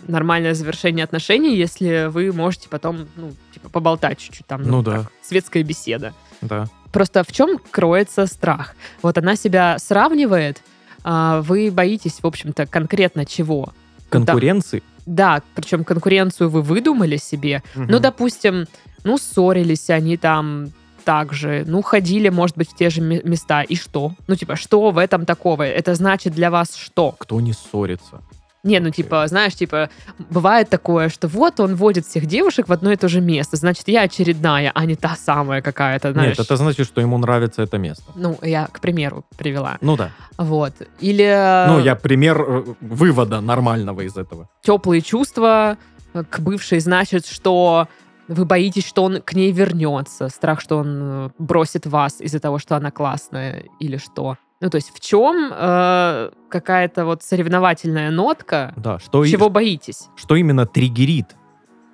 нормальное 0.07 0.53
завершение 0.53 1.03
отношений, 1.03 1.55
если 1.55 2.07
вы 2.09 2.31
можете 2.31 2.69
потом, 2.69 3.07
ну, 3.15 3.31
типа, 3.53 3.69
поболтать 3.69 4.17
чуть-чуть 4.19 4.45
там. 4.47 4.63
Ну 4.63 4.81
да. 4.81 5.03
так, 5.03 5.11
светская 5.21 5.63
беседа. 5.63 6.13
Да. 6.41 6.65
Просто 6.91 7.23
в 7.23 7.31
чем 7.31 7.57
кроется 7.71 8.25
страх? 8.25 8.75
Вот 9.01 9.17
она 9.17 9.35
себя 9.35 9.77
сравнивает, 9.79 10.61
а 11.03 11.41
вы 11.41 11.71
боитесь, 11.71 12.19
в 12.21 12.27
общем-то, 12.27 12.65
конкретно 12.65 13.25
чего? 13.25 13.71
Конкуренции. 14.09 14.83
Да, 15.05 15.41
причем 15.55 15.83
конкуренцию 15.83 16.49
вы 16.49 16.61
выдумали 16.61 17.17
себе. 17.17 17.63
Ну, 17.75 17.83
Мгм. 17.83 18.01
допустим, 18.01 18.65
ну, 19.03 19.17
ссорились 19.17 19.89
они 19.89 20.17
там 20.17 20.71
так 21.05 21.33
же, 21.33 21.63
ну, 21.65 21.81
ходили, 21.81 22.29
может 22.29 22.55
быть, 22.57 22.69
в 22.69 22.75
те 22.75 22.91
же 22.91 23.01
ме- 23.01 23.21
места. 23.23 23.63
И 23.63 23.75
что? 23.75 24.13
Ну, 24.27 24.35
типа, 24.35 24.55
что 24.55 24.91
в 24.91 24.97
этом 24.99 25.25
такого? 25.25 25.63
Это 25.63 25.95
значит 25.95 26.33
для 26.33 26.51
вас 26.51 26.75
что? 26.75 27.15
Кто 27.17 27.41
не 27.41 27.53
ссорится? 27.53 28.21
Не, 28.63 28.79
ну, 28.79 28.91
типа, 28.91 29.27
знаешь, 29.27 29.55
типа, 29.55 29.89
бывает 30.29 30.69
такое, 30.69 31.09
что 31.09 31.27
вот 31.27 31.59
он 31.59 31.75
водит 31.75 32.05
всех 32.05 32.27
девушек 32.27 32.67
в 32.67 32.71
одно 32.71 32.91
и 32.91 32.95
то 32.95 33.07
же 33.07 33.19
место, 33.19 33.57
значит, 33.57 33.87
я 33.87 34.01
очередная, 34.03 34.71
а 34.75 34.85
не 34.85 34.95
та 34.95 35.15
самая 35.15 35.61
какая-то, 35.63 36.11
знаешь. 36.11 36.37
Нет, 36.37 36.39
это 36.39 36.57
значит, 36.57 36.85
что 36.85 37.01
ему 37.01 37.17
нравится 37.17 37.63
это 37.63 37.79
место. 37.79 38.03
Ну, 38.15 38.37
я, 38.43 38.67
к 38.67 38.79
примеру, 38.79 39.25
привела. 39.37 39.77
Ну 39.81 39.97
да. 39.97 40.11
Вот. 40.37 40.73
Или 40.99 41.65
Ну, 41.67 41.79
я 41.79 41.95
пример 41.95 42.41
э, 42.41 42.63
вывода 42.81 43.41
нормального 43.41 44.01
из 44.01 44.15
этого. 44.15 44.47
теплые 44.61 45.01
чувства 45.01 45.77
э, 46.13 46.23
к 46.29 46.39
бывшей, 46.39 46.79
значит, 46.79 47.25
что 47.25 47.87
вы 48.27 48.45
боитесь, 48.45 48.85
что 48.87 49.03
он 49.03 49.21
к 49.21 49.33
ней 49.33 49.51
вернется, 49.51 50.29
страх, 50.29 50.61
что 50.61 50.77
он 50.77 50.99
э, 51.01 51.29
бросит 51.39 51.87
вас 51.87 52.21
из-за 52.21 52.39
того, 52.39 52.59
что 52.59 52.75
она 52.75 52.91
классная, 52.91 53.63
или 53.79 53.97
что. 53.97 54.37
Ну, 54.61 54.69
то 54.69 54.75
есть 54.77 54.91
в 54.93 54.99
чем 54.99 55.51
э, 55.51 56.29
какая-то 56.49 57.05
вот 57.05 57.23
соревновательная 57.23 58.11
нотка, 58.11 58.73
Да, 58.77 58.99
что, 58.99 59.23
и- 59.23 59.29
чего 59.31 59.49
боитесь? 59.49 60.07
что 60.15 60.35
именно 60.35 60.65
триггерит. 60.65 61.35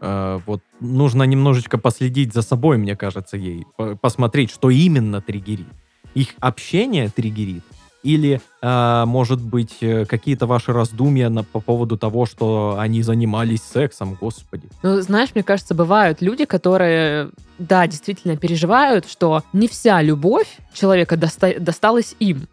Э, 0.01 0.39
вот 0.45 0.61
нужно 0.79 1.23
немножечко 1.23 1.77
последить 1.77 2.33
за 2.33 2.41
собой, 2.41 2.77
мне 2.77 2.95
кажется, 2.95 3.37
ей. 3.37 3.65
По- 3.77 3.95
Посмотреть, 3.95 4.51
что 4.51 4.69
именно 4.69 5.21
триггерит. 5.21 5.67
Их 6.13 6.29
общение 6.39 7.09
триггерит 7.09 7.63
Или, 8.03 8.39
э, 8.61 9.05
может 9.05 9.41
быть, 9.41 9.77
э, 9.81 10.05
какие-то 10.05 10.45
ваши 10.45 10.71
раздумья 10.71 11.29
на, 11.29 11.43
по 11.43 11.59
поводу 11.59 11.97
того, 11.97 12.25
что 12.25 12.75
они 12.79 13.01
занимались 13.01 13.61
сексом, 13.63 14.15
господи. 14.21 14.69
Ну, 14.83 15.01
знаешь, 15.01 15.29
мне 15.35 15.43
кажется, 15.43 15.73
бывают 15.73 16.21
люди, 16.21 16.45
которые, 16.45 17.31
да, 17.59 17.87
действительно 17.87 18.37
переживают, 18.37 19.09
что 19.09 19.43
не 19.51 19.67
вся 19.67 20.01
любовь 20.01 20.47
человека 20.73 21.17
доста- 21.17 21.59
досталась 21.59 22.15
им. 22.19 22.47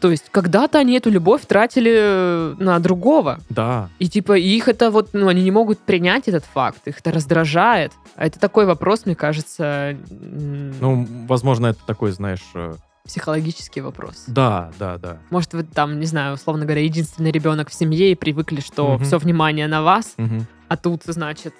То 0.00 0.10
есть 0.12 0.26
когда-то 0.30 0.78
они 0.78 0.96
эту 0.96 1.10
любовь 1.10 1.44
тратили 1.46 1.92
э, 1.92 2.54
на 2.58 2.78
другого. 2.78 3.40
Да, 3.50 3.88
И 3.98 4.08
типа 4.08 4.38
их 4.38 4.68
это 4.68 4.90
вот, 4.90 5.10
ну, 5.12 5.26
они 5.28 5.42
не 5.42 5.50
могут 5.50 5.80
принять 5.80 6.28
этот 6.28 6.44
факт, 6.44 6.86
их 6.86 7.00
это 7.00 7.10
раздражает. 7.10 7.92
А 8.14 8.26
это 8.26 8.38
такой 8.38 8.64
вопрос, 8.66 9.06
мне 9.06 9.16
кажется, 9.16 9.96
ну, 10.10 11.06
возможно, 11.26 11.68
это 11.68 11.80
такой, 11.86 12.12
знаешь... 12.12 12.42
э, 12.54 12.74
психологический 13.04 13.80
вопрос. 13.80 14.24
Да, 14.26 14.70
да, 14.78 14.98
да. 14.98 15.18
Может, 15.30 15.54
вы 15.54 15.62
там, 15.64 15.98
не 15.98 16.06
знаю, 16.06 16.34
условно 16.34 16.64
говоря, 16.64 16.82
единственный 16.82 17.30
ребенок 17.32 17.70
в 17.70 17.74
семье 17.74 18.12
и 18.12 18.14
привыкли, 18.14 18.60
что 18.60 18.94
Мгм. 18.94 19.04
все 19.04 19.18
внимание 19.18 19.66
на 19.66 19.82
вас, 19.82 20.12
Мгм. 20.18 20.46
а 20.68 20.76
тут, 20.76 21.02
значит, 21.06 21.54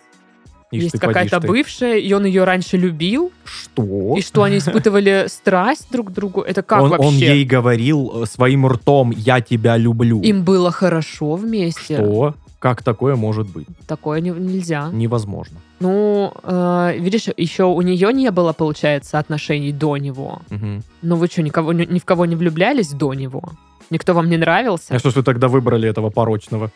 Ишь 0.71 0.83
есть 0.85 0.99
какая-то 0.99 1.41
бывшая, 1.41 1.99
и 1.99 2.13
он 2.13 2.27
ее 2.27 2.45
раньше 2.45 2.77
любил, 2.77 3.33
Что? 3.45 4.15
и 4.17 4.21
что 4.21 4.43
они 4.43 4.59
испытывали 4.59 5.25
страсть 5.29 5.89
друг 5.91 6.09
к 6.09 6.11
другу. 6.11 6.43
Это 6.43 6.63
как 6.63 6.83
он, 6.83 6.91
вообще? 6.91 7.07
он 7.07 7.15
ей 7.15 7.45
говорил 7.45 8.23
э, 8.23 8.27
своим 8.27 8.67
ртом 8.67 9.11
«я 9.11 9.41
тебя 9.41 9.77
люблю». 9.79 10.21
Им 10.21 10.45
было 10.45 10.71
хорошо 10.71 11.37
вместе. 11.37 11.95
Что? 11.97 12.35
Как 12.59 12.83
такое 12.83 13.15
может 13.15 13.49
быть? 13.49 13.69
Такое 13.87 14.21
не- 14.21 14.31
нельзя. 14.31 14.91
Невозможно. 14.93 15.59
Ну, 15.81 16.33
э, 16.43 16.97
видишь, 16.99 17.29
еще 17.37 17.65
у 17.65 17.81
нее 17.83 18.13
не 18.13 18.31
было, 18.33 18.53
получается, 18.53 19.19
отношений 19.19 19.73
до 19.73 19.97
него. 19.97 20.43
Мгм. 20.51 20.83
Ну 21.03 21.17
вы 21.17 21.29
что, 21.29 21.43
никого, 21.43 21.73
ни, 21.73 21.85
ни 21.87 21.99
в 22.01 22.05
кого 22.05 22.27
не 22.27 22.35
влюблялись 22.37 22.91
до 22.91 23.15
него? 23.15 23.43
Никто 23.91 24.13
вам 24.13 24.29
не 24.29 24.37
нравился? 24.37 24.95
А 24.95 24.99
что 24.99 25.11
ж 25.11 25.15
вы 25.17 25.23
тогда 25.23 25.49
выбрали 25.49 25.89
этого 25.89 26.11
порочного? 26.11 26.71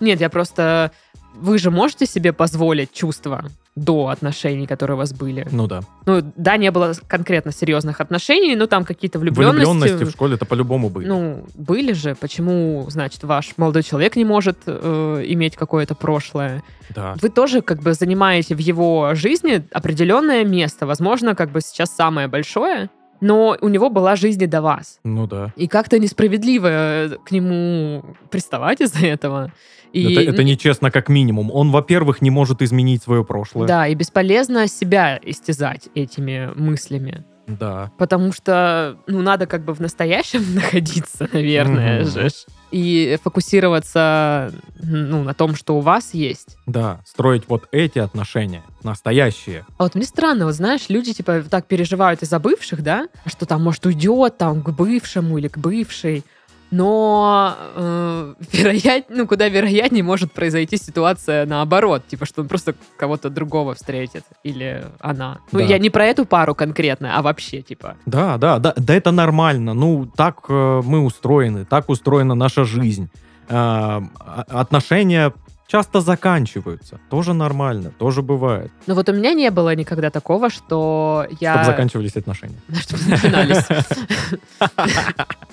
Нет, 0.00 0.20
я 0.20 0.28
просто... 0.28 0.92
Вы 1.34 1.58
же 1.58 1.70
можете 1.70 2.06
себе 2.06 2.32
позволить 2.32 2.92
чувства 2.92 3.44
до 3.74 4.08
отношений, 4.08 4.66
которые 4.66 4.96
у 4.96 4.98
вас 4.98 5.12
были? 5.12 5.46
Ну 5.50 5.66
да. 5.66 5.80
Ну, 6.06 6.22
да, 6.36 6.56
не 6.56 6.70
было 6.70 6.92
конкретно 7.08 7.52
серьезных 7.52 8.00
отношений, 8.00 8.54
но 8.54 8.66
там 8.66 8.84
какие-то 8.84 9.18
влюбленности... 9.18 9.70
Влюбленности 9.70 10.04
в 10.04 10.10
школе-то 10.10 10.44
по-любому 10.44 10.90
были. 10.90 11.06
Ну, 11.08 11.46
были 11.54 11.92
же. 11.92 12.14
Почему, 12.14 12.86
значит, 12.90 13.24
ваш 13.24 13.54
молодой 13.56 13.82
человек 13.82 14.16
не 14.16 14.24
может 14.24 14.58
э, 14.66 15.24
иметь 15.28 15.56
какое-то 15.56 15.94
прошлое? 15.94 16.62
да. 16.94 17.14
Вы 17.20 17.28
тоже 17.30 17.62
как 17.62 17.82
бы 17.82 17.94
занимаете 17.94 18.54
в 18.54 18.58
его 18.58 19.14
жизни 19.14 19.62
определенное 19.72 20.44
место. 20.44 20.86
Возможно, 20.86 21.34
как 21.34 21.50
бы 21.50 21.60
сейчас 21.60 21.94
самое 21.94 22.28
большое, 22.28 22.90
но 23.22 23.56
у 23.60 23.68
него 23.68 23.88
была 23.88 24.16
жизнь 24.16 24.42
и 24.42 24.46
до 24.46 24.60
вас. 24.60 24.98
Ну 25.04 25.26
да. 25.26 25.52
И 25.56 25.68
как-то 25.68 25.98
несправедливо 25.98 26.66
э, 26.66 27.08
к 27.24 27.30
нему 27.30 28.04
приставать 28.30 28.80
из-за 28.80 29.06
этого. 29.06 29.52
И, 29.92 30.12
это, 30.12 30.30
это 30.30 30.42
нечестно 30.42 30.90
как 30.90 31.08
минимум. 31.08 31.50
Он, 31.52 31.70
во-первых, 31.70 32.20
не 32.20 32.30
может 32.30 32.62
изменить 32.62 33.02
свое 33.02 33.24
прошлое. 33.24 33.68
Да, 33.68 33.86
и 33.86 33.94
бесполезно 33.94 34.66
себя 34.66 35.20
истязать 35.22 35.88
этими 35.94 36.50
мыслями. 36.56 37.24
Да. 37.46 37.90
Потому 37.98 38.32
что, 38.32 38.96
ну, 39.06 39.20
надо 39.22 39.46
как 39.46 39.64
бы 39.64 39.74
в 39.74 39.80
настоящем 39.80 40.44
находиться, 40.54 41.28
наверное 41.32 42.02
Мгм. 42.02 42.10
же. 42.10 42.28
И 42.70 43.18
фокусироваться, 43.22 44.52
ну, 44.82 45.22
на 45.24 45.34
том, 45.34 45.54
что 45.54 45.76
у 45.76 45.80
вас 45.80 46.14
есть. 46.14 46.56
Да. 46.66 47.00
Строить 47.06 47.44
вот 47.48 47.68
эти 47.72 47.98
отношения, 47.98 48.62
настоящие. 48.82 49.66
А 49.78 49.84
вот 49.84 49.94
мне 49.94 50.04
странно, 50.04 50.46
вот 50.46 50.54
знаешь, 50.54 50.88
люди 50.88 51.12
типа 51.12 51.42
так 51.48 51.66
переживают 51.66 52.22
из-за 52.22 52.38
бывших, 52.38 52.82
да, 52.82 53.08
что 53.26 53.44
там, 53.46 53.62
может, 53.62 53.84
уйдет 53.86 54.38
там 54.38 54.62
к 54.62 54.70
бывшему 54.70 55.38
или 55.38 55.48
к 55.48 55.58
бывшей, 55.58 56.24
но 56.72 57.54
э, 57.76 58.34
вероят, 58.52 59.04
ну, 59.10 59.26
куда 59.28 59.48
вероятнее 59.48 60.02
может 60.02 60.32
произойти 60.32 60.76
ситуация 60.78 61.46
наоборот, 61.46 62.02
типа, 62.08 62.24
что 62.26 62.40
он 62.40 62.48
просто 62.48 62.74
кого-то 62.96 63.28
другого 63.30 63.74
встретит, 63.74 64.24
или 64.42 64.84
она. 64.98 65.38
Ну, 65.52 65.58
Да. 65.60 65.64
я 65.66 65.78
не 65.78 65.90
про 65.90 66.06
эту 66.06 66.24
пару 66.24 66.54
конкретно, 66.54 67.16
а 67.18 67.22
вообще, 67.22 67.60
типа. 67.62 67.96
Да, 68.06 68.38
да, 68.38 68.58
да, 68.58 68.72
да, 68.76 68.94
это 68.94 69.10
нормально. 69.12 69.74
Ну, 69.74 70.06
так 70.16 70.38
э, 70.48 70.80
мы 70.84 71.00
устроены, 71.00 71.64
так 71.66 71.90
устроена 71.90 72.34
наша 72.34 72.64
жизнь. 72.64 73.10
Э, 73.48 73.54
а- 73.54 74.44
отношения 74.48 75.32
часто 75.72 76.02
заканчиваются. 76.02 77.00
Тоже 77.08 77.32
нормально, 77.32 77.92
тоже 77.98 78.20
бывает. 78.20 78.70
Но 78.86 78.94
вот 78.94 79.08
у 79.08 79.12
меня 79.14 79.32
не 79.32 79.50
было 79.50 79.74
никогда 79.74 80.10
такого, 80.10 80.50
что 80.50 81.26
я... 81.40 81.54
Чтобы 81.54 81.64
заканчивались 81.64 82.16
отношения. 82.16 82.60
Чтобы 82.80 83.02
начинались. 83.08 83.64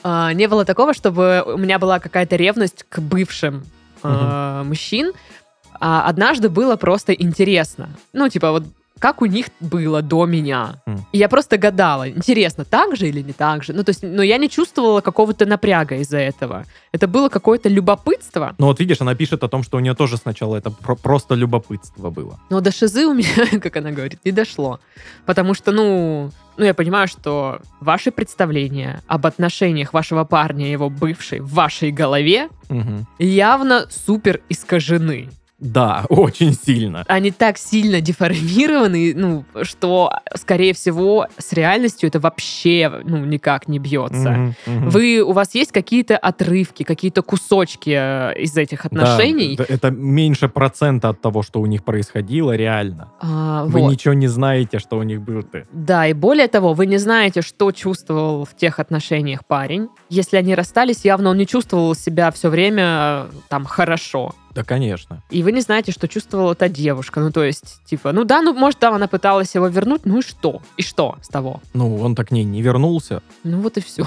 А, 0.03 0.33
Не 0.33 0.47
было 0.47 0.63
такого, 0.63 0.93
чтобы 0.93 1.43
у 1.45 1.57
меня 1.57 1.77
была 1.77 1.99
какая-то 1.99 2.37
ревность 2.37 2.85
к 2.87 2.99
бывшим 2.99 3.65
а, 4.01 4.63
мужчин. 4.63 5.11
А 5.79 6.07
однажды 6.07 6.49
было 6.49 6.77
просто 6.77 7.13
интересно. 7.13 7.89
Ну, 8.13 8.29
типа, 8.29 8.51
вот 8.51 8.63
как 8.99 9.21
у 9.21 9.25
них 9.25 9.47
было 9.59 10.01
до 10.01 10.25
меня. 10.25 10.75
И 11.11 11.17
я 11.17 11.29
просто 11.29 11.57
гадала, 11.57 12.09
интересно, 12.09 12.65
так 12.65 12.95
же 12.95 13.07
или 13.07 13.21
не 13.21 13.33
так 13.33 13.63
же. 13.63 13.73
Ну, 13.73 13.83
то 13.83 13.89
есть, 13.91 14.03
но 14.03 14.21
я 14.21 14.37
не 14.37 14.49
чувствовала 14.49 15.01
какого-то 15.01 15.45
напряга 15.45 15.95
из-за 15.95 16.17
этого. 16.17 16.65
Это 16.91 17.07
было 17.07 17.29
какое-то 17.29 17.69
любопытство. 17.69 18.55
Ну 18.57 18.65
вот 18.67 18.79
видишь, 18.79 19.01
она 19.01 19.15
пишет 19.15 19.43
о 19.43 19.47
том, 19.47 19.63
что 19.63 19.77
у 19.77 19.79
нее 19.79 19.93
тоже 19.95 20.17
сначала 20.17 20.55
это 20.57 20.69
про- 20.71 20.95
просто 20.95 21.35
любопытство 21.35 22.09
было. 22.09 22.39
Но 22.49 22.61
до 22.61 22.71
шизы 22.71 23.05
у 23.07 23.13
меня, 23.13 23.59
как 23.61 23.77
она 23.77 23.91
говорит, 23.91 24.19
не 24.25 24.31
дошло. 24.31 24.79
Потому 25.25 25.53
что, 25.53 25.71
ну, 25.71 26.31
ну, 26.57 26.65
я 26.65 26.73
понимаю, 26.73 27.07
что 27.07 27.61
ваши 27.79 28.11
представления 28.11 29.01
об 29.07 29.25
отношениях 29.25 29.93
вашего 29.93 30.25
парня 30.25 30.67
и 30.67 30.71
его 30.71 30.89
бывшей 30.89 31.39
в 31.39 31.53
вашей 31.53 31.91
голове 31.91 32.49
Мгм. 32.69 33.07
явно 33.17 33.85
супер 33.89 34.41
искажены. 34.49 35.29
Да, 35.59 36.05
очень 36.09 36.53
сильно. 36.53 37.03
Они 37.07 37.31
так 37.31 37.57
сильно 37.57 38.01
деформированы, 38.01 39.13
ну, 39.15 39.45
что, 39.63 40.11
скорее 40.35 40.73
всего, 40.73 41.27
с 41.37 41.53
реальностью 41.53 42.07
это 42.07 42.19
вообще, 42.19 43.01
ну, 43.03 43.25
никак 43.25 43.67
не 43.67 43.79
бьется. 43.79 44.31
Мгм, 44.31 44.55
мгм. 44.65 44.89
Вы, 44.89 45.21
у 45.21 45.31
вас 45.31 45.55
есть 45.55 45.71
какие-то 45.71 46.17
отрывки, 46.17 46.83
какие-то 46.83 47.21
кусочки 47.21 47.89
э, 47.89 48.39
из 48.39 48.55
этих 48.57 48.85
отношений? 48.85 49.55
да, 49.55 49.65
это 49.67 49.91
меньше 49.91 50.47
процента 50.49 51.09
от 51.09 51.21
того, 51.21 51.43
что 51.43 51.61
у 51.61 51.65
них 51.65 51.83
происходило 51.83 52.55
реально. 52.55 53.11
А, 53.21 53.65
Вы 53.65 53.81
вот. 53.81 53.91
ничего 53.91 54.13
не 54.13 54.27
знаете, 54.27 54.79
что 54.79 54.97
у 54.97 55.03
них 55.03 55.21
было. 55.21 55.39
Да, 55.71 56.07
и 56.07 56.13
более 56.13 56.47
того, 56.47 56.73
вы 56.73 56.85
не 56.85 56.97
знаете, 56.97 57.41
что 57.41 57.71
чувствовал 57.71 58.45
в 58.45 58.55
тех 58.55 58.79
отношениях 58.79 59.45
парень. 59.45 59.87
Если 60.09 60.37
они 60.37 60.55
расстались, 60.55 61.05
явно 61.05 61.29
он 61.29 61.37
не 61.37 61.47
чувствовал 61.47 61.95
себя 61.95 62.31
все 62.31 62.49
время 62.49 62.83
э, 62.85 63.25
там 63.47 63.65
хорошо. 63.65 64.33
Да, 64.53 64.63
конечно. 64.63 65.21
И 65.29 65.43
вы 65.43 65.51
не 65.51 65.61
знаете, 65.61 65.91
что 65.91 66.07
чувствовала 66.07 66.53
эта 66.53 66.69
девушка. 66.69 67.19
Ну, 67.19 67.31
то 67.31 67.43
есть, 67.43 67.83
типа, 67.85 68.11
ну 68.11 68.23
да, 68.23 68.41
ну, 68.41 68.53
может, 68.53 68.79
там 68.79 68.93
она 68.93 69.07
пыталась 69.07 69.53
его 69.55 69.67
вернуть, 69.67 70.05
ну 70.05 70.19
и 70.19 70.21
что? 70.21 70.61
И 70.77 70.81
что 70.81 71.17
с 71.21 71.27
того? 71.27 71.61
Ну, 71.73 71.97
он 71.97 72.15
так 72.15 72.29
к 72.29 72.31
ней 72.31 72.43
не 72.43 72.61
вернулся. 72.61 73.21
Ну, 73.43 73.61
вот 73.61 73.77
и 73.77 73.81
все. 73.81 74.05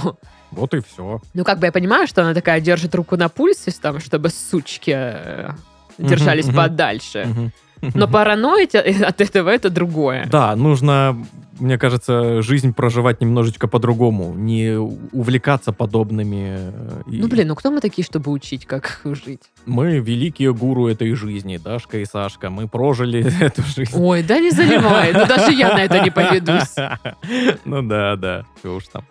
Вот 0.51 0.75
и 0.75 0.81
все. 0.81 1.21
Ну, 1.33 1.45
как 1.45 1.59
бы 1.59 1.67
я 1.67 1.73
понимаю, 1.73 2.07
что 2.07 2.23
она 2.23 2.35
такая 2.35 2.61
держит 2.61 2.95
руку 2.95 3.17
на 3.17 3.29
пульсе, 3.29 3.73
там, 3.81 4.01
чтобы 4.01 4.29
сучки 4.29 4.93
э, 4.95 5.51
держались 5.97 6.47
подальше. 6.47 7.53
Но 7.95 8.07
параноить 8.07 8.75
от 8.75 9.21
этого 9.21 9.51
это 9.51 9.71
другое. 9.71 10.27
Да, 10.31 10.55
нужно, 10.55 11.17
мне 11.63 11.79
кажется, 11.79 12.43
жизнь 12.43 12.75
проживать 12.75 13.21
немножечко 13.21 13.69
по-другому. 13.69 14.35
Не 14.35 14.77
увлекаться 14.79 15.73
подобными. 15.73 16.57
э, 16.59 17.03
Ну, 17.07 17.29
блин, 17.29 17.49
ну 17.49 17.55
кто 17.55 17.71
мы 17.71 17.81
такие, 17.81 18.05
чтобы 18.05 18.31
учить, 18.33 18.67
как 18.67 19.01
жить? 19.05 19.43
Мы 19.65 19.99
великие 20.01 20.53
гуру 20.53 20.89
этой 20.89 21.15
жизни, 21.15 21.57
Дашка 21.57 21.99
и 21.99 22.05
Сашка. 22.05 22.51
Мы 22.51 22.69
прожили 22.69 23.25
эту 23.41 23.63
жизнь. 23.63 23.93
Ой, 23.95 24.23
да 24.23 24.39
не 24.41 24.51
заливай, 24.51 25.13
ну 25.13 25.27
даже 25.27 25.53
я 25.53 25.73
на 25.75 25.85
это 25.85 26.01
не 26.01 26.11
поведусь. 26.11 26.75
Ну 27.65 27.83
да, 27.83 28.17
да, 28.17 28.45
уж 28.65 28.85
там. 28.89 29.05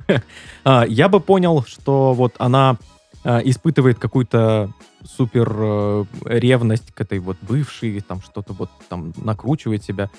А, 0.63 0.85
Я 0.87 1.07
бы 1.09 1.19
понял, 1.19 1.63
что 1.65 2.13
вот 2.13 2.35
она 2.37 2.77
а, 3.23 3.39
испытывает 3.39 3.97
какую-то 3.97 4.71
супер 5.03 5.51
э, 5.57 6.05
ревность 6.25 6.91
к 6.93 7.01
этой 7.01 7.19
вот 7.19 7.37
бывшей, 7.41 7.99
там 8.01 8.21
что-то 8.21 8.53
вот 8.53 8.69
там 8.89 9.13
накручивает 9.17 9.83
себя. 9.83 10.09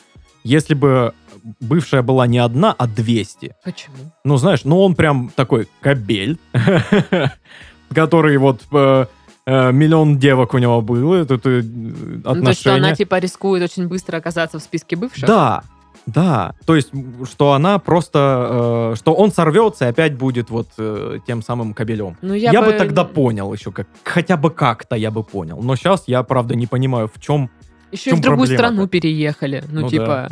Если 0.45 0.75
бы 0.75 1.13
бывшая 1.61 2.03
была 2.03 2.27
не 2.27 2.39
одна, 2.39 2.73
а 2.77 2.87
200, 2.87 3.57
Почему? 3.65 3.97
ну, 4.25 4.37
знаешь, 4.37 4.65
ну 4.65 4.81
он 4.81 4.95
прям 4.95 5.31
такой 5.35 5.69
кабель, 5.81 6.39
который 7.95 8.37
вот 8.39 8.63
э, 8.73 9.07
э, 9.47 9.73
миллион 9.73 10.19
девок 10.19 10.55
у 10.55 10.59
него 10.59 10.81
было, 10.81 11.17
это 11.17 11.35
э, 11.35 11.63
Ну, 11.63 12.23
то 12.23 12.49
есть, 12.49 12.61
что 12.61 12.71
она, 12.71 12.79
отношения. 12.79 12.97
типа, 12.97 13.19
рискует 13.19 13.63
очень 13.63 13.89
быстро 13.89 14.17
оказаться 14.17 14.59
в 14.59 14.63
списке 14.63 14.97
бывших? 14.97 15.27
Да, 15.27 15.63
да. 16.07 16.55
То 16.67 16.75
есть, 16.75 16.91
что 17.31 17.53
она 17.53 17.79
просто, 17.79 18.93
э, 18.93 18.97
что 18.97 19.15
он 19.15 19.33
сорвется 19.33 19.87
и 19.87 19.89
опять 19.89 20.17
будет 20.17 20.51
вот 20.51 20.69
э, 20.79 21.19
тем 21.27 21.43
самым 21.43 21.75
кабелем. 21.75 22.17
Ну, 22.23 22.35
Я, 22.35 22.63
бы 22.63 22.73
тогда 22.73 23.05
понял 23.05 23.53
еще, 23.53 23.73
как, 23.73 23.87
хотя 24.05 24.37
бы 24.37 24.51
как-то 24.51 24.97
я 24.97 25.11
бы 25.11 25.23
понял. 25.23 25.61
Но 25.63 25.77
сейчас 25.77 26.05
я, 26.07 26.23
правда, 26.23 26.55
не 26.55 26.67
понимаю, 26.67 27.11
в 27.13 27.21
чем... 27.21 27.51
Еще 27.93 28.11
и 28.11 28.15
в 28.15 28.21
другую 28.21 28.49
страну 28.49 28.89
переехали. 28.89 29.63
Ну, 29.69 29.83
Ну 29.83 29.89
типа... 29.89 30.29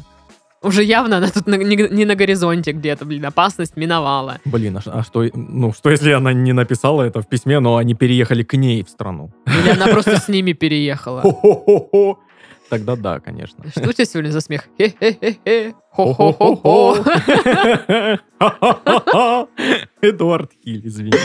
Уже 0.63 0.85
явно 0.85 1.17
она 1.17 1.31
тут 1.31 1.47
на- 1.47 1.55
не, 1.55 1.75
не 1.75 2.05
на 2.05 2.15
горизонте 2.15 2.73
где-то, 2.73 3.07
блин, 3.07 3.25
опасность 3.25 3.79
миновала. 3.79 4.41
Блин, 4.45 4.77
а, 4.77 4.83
а 4.99 5.03
что, 5.03 5.25
ну, 5.33 5.73
что 5.73 5.89
если 5.91 6.13
она 6.13 6.35
не 6.35 6.53
написала 6.53 7.01
это 7.03 7.23
в 7.23 7.27
письме, 7.29 7.61
но 7.61 7.77
они 7.77 7.95
переехали 7.95 8.43
к 8.43 8.53
ней 8.59 8.85
в 8.85 8.91
страну? 8.91 9.31
Или 9.47 9.71
она 9.71 9.87
просто 9.87 10.19
с 10.19 10.29
ними 10.29 10.53
переехала. 10.53 11.23
Хо-хо-хо-хо. 11.23 12.19
Тогда 12.69 12.95
да, 12.95 13.21
конечно. 13.21 13.65
Что 13.71 13.89
у 13.89 13.93
тебя 13.93 14.05
сегодня 14.05 14.31
за 14.31 14.41
смех? 14.43 14.69
Хе-хе-хе-хе. 14.79 15.73
Хо-хо-хо-хо. 15.93 16.97
Эдуард 20.03 20.51
Хиль, 20.63 20.87
извините. 20.87 21.19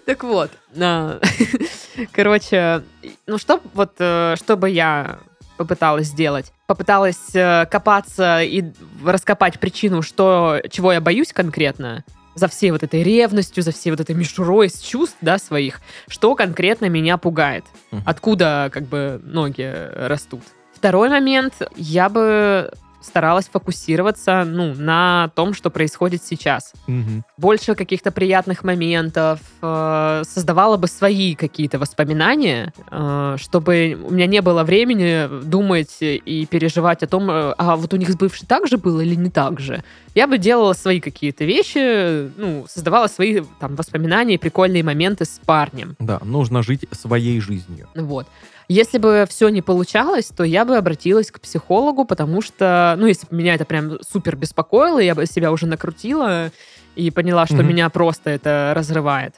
Так 0.05 0.23
вот, 0.23 0.51
а, 0.79 1.19
короче, 2.11 2.83
ну 3.27 3.37
что 3.37 3.61
вот, 3.73 3.93
э, 3.99 4.35
что 4.37 4.57
бы 4.57 4.69
я 4.69 5.19
попыталась 5.57 6.07
сделать? 6.07 6.51
Попыталась 6.67 7.33
э, 7.35 7.65
копаться 7.65 8.41
и 8.41 8.63
раскопать 9.03 9.59
причину, 9.59 10.01
что, 10.01 10.61
чего 10.69 10.91
я 10.91 11.01
боюсь 11.01 11.33
конкретно, 11.33 12.03
за 12.35 12.47
всей 12.47 12.71
вот 12.71 12.83
этой 12.83 13.01
ревностью, 13.01 13.63
за 13.63 13.71
всей 13.71 13.91
вот 13.91 14.01
этой 14.01 14.15
мишурой 14.15 14.67
из 14.67 14.79
чувств, 14.79 15.17
да, 15.21 15.37
своих, 15.37 15.79
что 16.07 16.35
конкретно 16.35 16.87
меня 16.89 17.17
пугает, 17.17 17.63
откуда, 18.05 18.69
как 18.71 18.83
бы, 18.83 19.21
ноги 19.23 19.73
растут. 19.95 20.43
Второй 20.73 21.09
момент, 21.09 21.61
я 21.77 22.09
бы 22.09 22.71
старалась 23.05 23.47
фокусироваться, 23.51 24.43
ну, 24.45 24.73
на 24.73 25.29
том, 25.35 25.53
что 25.53 25.69
происходит 25.69 26.23
сейчас 26.23 26.73
Мгм. 26.87 27.23
больше 27.37 27.75
каких-то 27.75 28.11
приятных 28.11 28.63
моментов, 28.63 29.39
э, 29.61 30.23
создавала 30.27 30.77
бы 30.77 30.87
свои 30.87 31.35
какие-то 31.35 31.79
воспоминания, 31.79 32.73
э, 32.91 33.35
чтобы 33.39 33.97
у 34.03 34.11
меня 34.11 34.27
не 34.27 34.41
было 34.41 34.63
времени 34.63 35.27
думать 35.43 35.97
и 36.01 36.47
переживать 36.49 37.03
о 37.03 37.07
том, 37.07 37.29
э, 37.29 37.53
а 37.57 37.75
вот 37.75 37.93
у 37.93 37.97
них 37.97 38.09
с 38.09 38.15
бывшей 38.15 38.47
так 38.47 38.67
же 38.67 38.77
было 38.77 39.01
или 39.01 39.15
не 39.15 39.29
так 39.29 39.59
же. 39.59 39.83
Я 40.15 40.27
бы 40.27 40.37
делала 40.37 40.71
свои 40.73 41.01
какие-то 41.01 41.43
вещи, 41.43 42.31
ну, 42.37 42.65
создавала 42.69 43.07
свои 43.07 43.41
там 43.59 43.75
воспоминания 43.75 44.35
и 44.35 44.37
прикольные 44.37 44.81
моменты 44.81 45.25
с 45.25 45.41
парнем. 45.45 45.95
Да, 45.99 46.19
нужно 46.23 46.63
жить 46.63 46.85
своей 46.91 47.41
жизнью. 47.41 47.89
Вот. 47.95 48.25
Если 48.69 48.97
бы 48.97 49.25
все 49.29 49.49
не 49.49 49.61
получалось, 49.61 50.27
то 50.35 50.43
я 50.45 50.63
бы 50.65 50.77
обратилась 50.77 51.29
к 51.31 51.39
психологу, 51.41 52.05
потому 52.05 52.41
что, 52.41 52.95
ну, 52.97 53.05
если 53.07 53.27
бы 53.27 53.35
меня 53.35 53.55
это 53.55 53.65
прям 53.65 53.99
супер 54.01 54.37
беспокоило, 54.37 54.99
я 54.99 55.13
бы 55.15 55.25
себя 55.25 55.51
уже 55.51 55.67
накрутила 55.67 56.49
и 56.95 57.11
поняла, 57.11 57.45
что 57.45 57.57
Мгм. 57.57 57.67
меня 57.67 57.89
просто 57.89 58.29
это 58.29 58.71
разрывает, 58.73 59.35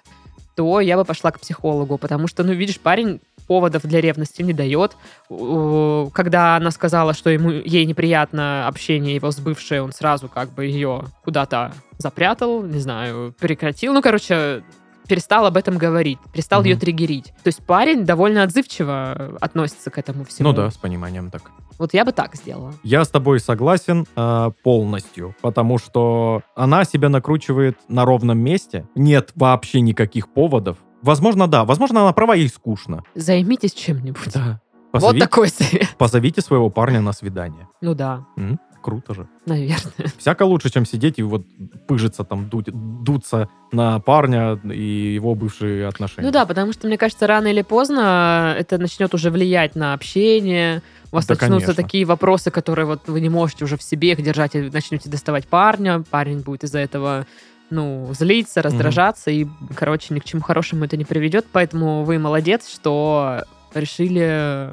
то 0.57 0.81
я 0.81 0.97
бы 0.97 1.05
пошла 1.05 1.31
к 1.31 1.39
психологу, 1.39 1.99
потому 1.99 2.27
что, 2.27 2.43
ну, 2.43 2.51
видишь, 2.51 2.79
парень 2.79 3.21
поводов 3.45 3.83
для 3.83 4.01
ревности 4.01 4.41
не 4.41 4.53
дает. 4.53 4.97
Когда 5.29 6.57
она 6.57 6.71
сказала, 6.71 7.13
что 7.13 7.29
ему, 7.29 7.51
ей 7.51 7.85
неприятно 7.85 8.67
общение 8.67 9.15
его 9.15 9.31
с 9.31 9.39
бывшей, 9.39 9.79
он 9.81 9.93
сразу 9.93 10.27
как 10.27 10.49
бы 10.49 10.65
ее 10.65 11.03
куда-то 11.23 11.73
запрятал, 11.99 12.63
не 12.63 12.79
знаю, 12.79 13.35
прекратил. 13.39 13.93
Ну, 13.93 14.01
короче, 14.01 14.63
перестал 15.07 15.45
об 15.45 15.57
этом 15.57 15.77
говорить, 15.77 16.19
перестал 16.33 16.59
Мгм. 16.61 16.69
ее 16.69 16.75
триггерить. 16.77 17.33
То 17.43 17.47
есть 17.47 17.65
парень 17.65 18.05
довольно 18.05 18.43
отзывчиво 18.43 19.37
относится 19.41 19.89
к 19.89 19.97
этому 19.97 20.25
всему. 20.25 20.49
Ну 20.49 20.55
да, 20.55 20.69
с 20.69 20.77
пониманием 20.77 21.29
так. 21.31 21.43
Вот 21.79 21.93
я 21.93 22.05
бы 22.05 22.11
так 22.11 22.35
сделала. 22.35 22.73
Я 22.83 23.05
с 23.05 23.09
тобой 23.09 23.39
согласен 23.39 24.05
э, 24.15 24.51
полностью, 24.63 25.35
потому 25.41 25.77
что 25.77 26.41
она 26.55 26.83
себя 26.85 27.09
накручивает 27.09 27.77
на 27.87 28.03
ровном 28.05 28.39
месте. 28.39 28.87
Нет 28.95 29.31
вообще 29.35 29.81
никаких 29.81 30.27
поводов. 30.33 30.77
Возможно, 31.03 31.47
да. 31.47 31.63
Возможно, 31.65 32.01
она 32.01 32.13
права, 32.13 32.33
ей 32.35 32.49
скучно. 32.49 33.03
Займитесь 33.13 33.73
чем-нибудь. 33.73 34.33
Да. 34.33 34.59
Вот 34.93 35.13
Позови- 35.13 35.19
такой 35.19 35.49
совет. 35.49 35.95
Позовите 35.97 36.41
своего 36.41 36.69
парня 36.71 37.01
на 37.01 37.11
свидание. 37.13 37.67
Ну 37.81 37.93
да, 37.93 38.25
М, 38.37 38.59
Круто 38.81 39.13
же. 39.13 39.27
наверное. 39.45 39.93
Всяко 40.17 40.43
лучше, 40.43 40.69
чем 40.69 40.85
сидеть 40.85 41.19
и 41.19 41.23
вот 41.23 41.43
пыжиться 41.87 42.23
там, 42.23 42.49
дуть- 42.49 42.71
дуться 42.71 43.49
на 43.71 43.99
парня 43.99 44.59
и 44.63 45.13
его 45.15 45.35
бывшие 45.35 45.87
отношения. 45.87 46.25
Ну 46.27 46.31
да, 46.31 46.45
потому 46.45 46.73
что, 46.73 46.87
мне 46.87 46.97
кажется, 46.97 47.27
рано 47.27 47.47
или 47.47 47.61
поздно 47.61 48.55
это 48.57 48.77
начнет 48.77 49.13
уже 49.13 49.29
влиять 49.29 49.75
на 49.75 49.93
общение. 49.93 50.81
У 51.11 51.15
вас 51.15 51.25
Да, 51.25 51.33
начнутся 51.33 51.67
конечно. 51.67 51.83
такие 51.83 52.05
вопросы, 52.05 52.51
которые 52.51 52.85
вот 52.85 53.07
вы 53.07 53.19
не 53.21 53.29
можете 53.29 53.65
уже 53.65 53.77
в 53.77 53.83
себе 53.83 54.11
их 54.11 54.21
держать, 54.21 54.55
и 54.55 54.69
начнете 54.69 55.09
доставать 55.09 55.47
парня. 55.47 56.03
Парень 56.09 56.39
будет 56.39 56.63
из-за 56.63 56.79
этого 56.79 57.25
ну, 57.69 58.09
злиться, 58.17 58.61
раздражаться, 58.61 59.29
и, 59.29 59.45
короче, 59.75 60.13
ни 60.13 60.19
к 60.19 60.23
чему 60.23 60.41
хорошему 60.41 60.85
это 60.85 60.95
не 60.95 61.03
приведет. 61.03 61.45
Поэтому 61.51 62.03
вы 62.03 62.17
молодец, 62.19 62.69
что 62.69 63.43
решили 63.73 64.69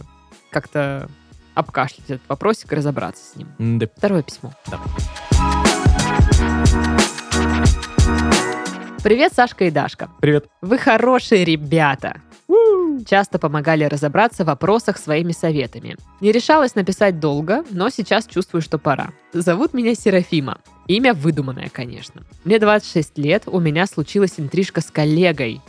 как-то 0.50 1.08
обкашлять 1.54 2.10
этот 2.10 2.28
вопросик 2.28 2.72
и 2.72 2.76
разобраться 2.76 3.22
с 3.32 3.36
ним. 3.36 3.48
М-да. 3.58 3.86
Второе 3.96 4.22
письмо. 4.22 4.52
Давай. 4.70 4.86
Привет, 9.02 9.32
Сашка 9.34 9.66
и 9.66 9.70
Дашка. 9.70 10.08
Привет. 10.20 10.46
Вы 10.62 10.78
хорошие 10.78 11.44
ребята. 11.44 12.22
Часто 13.06 13.38
помогали 13.38 13.84
разобраться 13.84 14.44
в 14.44 14.46
вопросах 14.46 14.98
своими 14.98 15.32
советами. 15.32 15.96
Не 16.20 16.32
решалась 16.32 16.74
написать 16.74 17.20
долго, 17.20 17.64
но 17.70 17.90
сейчас 17.90 18.26
чувствую, 18.26 18.62
что 18.62 18.78
пора. 18.78 19.10
Зовут 19.32 19.74
меня 19.74 19.94
Серафима. 19.94 20.58
Имя 20.86 21.12
выдуманное, 21.12 21.68
конечно. 21.70 22.22
Мне 22.44 22.58
26 22.58 23.18
лет, 23.18 23.42
у 23.46 23.60
меня 23.60 23.86
случилась 23.86 24.34
интрижка 24.38 24.80
с 24.80 24.90
коллегой. 24.90 25.60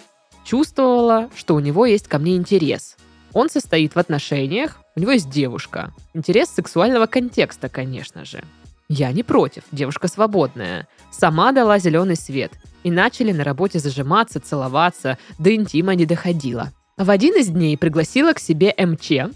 Чувствовала, 0.45 1.29
что 1.35 1.55
у 1.55 1.59
него 1.59 1.85
есть 1.85 2.07
ко 2.07 2.19
мне 2.19 2.35
интерес. 2.35 2.97
Он 3.33 3.49
состоит 3.49 3.95
в 3.95 3.99
отношениях, 3.99 4.79
у 4.95 4.99
него 4.99 5.11
есть 5.11 5.29
девушка. 5.29 5.93
Интерес 6.13 6.49
сексуального 6.49 7.05
контекста, 7.05 7.67
конечно 7.67 8.23
же. 8.23 8.41
Я 8.87 9.11
не 9.11 9.23
против, 9.23 9.63
девушка 9.71 10.07
свободная. 10.07 10.87
Сама 11.11 11.51
дала 11.51 11.79
зеленый 11.79 12.15
свет. 12.15 12.53
И 12.83 12.91
начали 12.91 13.31
на 13.31 13.43
работе 13.43 13.79
зажиматься, 13.79 14.39
целоваться, 14.39 15.17
до 15.39 15.53
интима 15.53 15.95
не 15.95 16.05
доходило. 16.05 16.71
В 16.97 17.09
один 17.09 17.35
из 17.35 17.47
дней 17.47 17.77
пригласила 17.77 18.31
к 18.33 18.39
себе 18.39 18.73
МЧ. 18.77 19.33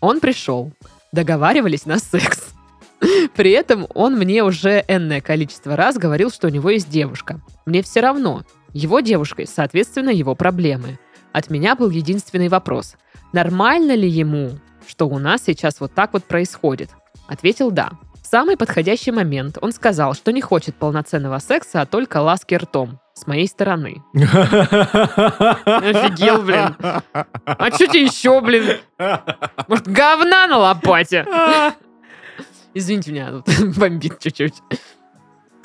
Он 0.00 0.20
пришел. 0.20 0.72
Договаривались 1.12 1.84
на 1.84 1.98
секс. 1.98 2.54
При 3.34 3.50
этом 3.50 3.86
он 3.92 4.16
мне 4.16 4.42
уже 4.42 4.82
энное 4.88 5.20
количество 5.20 5.76
раз 5.76 5.96
говорил, 5.96 6.30
что 6.30 6.46
у 6.46 6.50
него 6.50 6.70
есть 6.70 6.88
девушка. 6.88 7.40
Мне 7.66 7.82
все 7.82 8.00
равно. 8.00 8.44
Его 8.72 9.00
девушкой, 9.00 9.46
соответственно, 9.46 10.08
его 10.08 10.34
проблемы. 10.34 10.98
От 11.32 11.50
меня 11.50 11.74
был 11.74 11.90
единственный 11.90 12.48
вопрос. 12.48 12.94
Нормально 13.32 13.94
ли 13.94 14.08
ему, 14.08 14.52
что 14.92 15.08
у 15.08 15.18
нас 15.18 15.42
сейчас 15.44 15.80
вот 15.80 15.94
так 15.94 16.12
вот 16.12 16.24
происходит? 16.24 16.90
Ответил 17.26 17.70
«да». 17.70 17.92
В 18.22 18.26
самый 18.26 18.58
подходящий 18.58 19.10
момент 19.10 19.56
он 19.62 19.72
сказал, 19.72 20.12
что 20.14 20.32
не 20.32 20.42
хочет 20.42 20.76
полноценного 20.76 21.38
секса, 21.38 21.80
а 21.80 21.86
только 21.86 22.18
ласки 22.18 22.54
ртом. 22.54 23.00
С 23.14 23.26
моей 23.26 23.48
стороны. 23.48 24.02
Офигел, 25.64 26.42
блин. 26.42 26.76
А 27.12 27.70
что 27.70 27.86
тебе 27.86 28.04
еще, 28.04 28.40
блин? 28.42 28.80
Может, 29.66 29.88
говна 29.88 30.46
на 30.46 30.58
лопате? 30.58 31.26
Извините 32.74 33.12
меня, 33.12 33.30
тут 33.30 33.76
бомбит 33.76 34.18
чуть-чуть. 34.18 34.54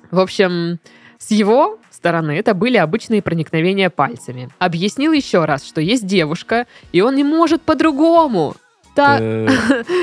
В 0.09 0.19
общем, 0.19 0.79
с 1.17 1.31
его 1.31 1.79
стороны 1.91 2.31
это 2.31 2.53
были 2.53 2.77
обычные 2.77 3.21
проникновения 3.21 3.89
пальцами. 3.89 4.49
Объяснил 4.59 5.11
еще 5.11 5.43
раз, 5.45 5.65
что 5.65 5.81
есть 5.81 6.05
девушка, 6.05 6.65
и 6.91 7.01
он 7.01 7.15
не 7.15 7.23
может 7.23 7.61
по-другому. 7.61 8.55
Так, 8.97 9.21
Э, 9.21 9.47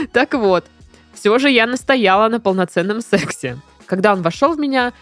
так 0.13 0.35
вот, 0.35 0.67
все 1.13 1.37
же 1.41 1.51
я 1.51 1.67
настояла 1.67 2.29
на 2.29 2.39
полноценном 2.39 3.01
сексе. 3.01 3.59
Когда 3.87 4.13
он 4.13 4.23
вошел 4.23 4.55
в 4.55 4.59
меня, 4.59 4.93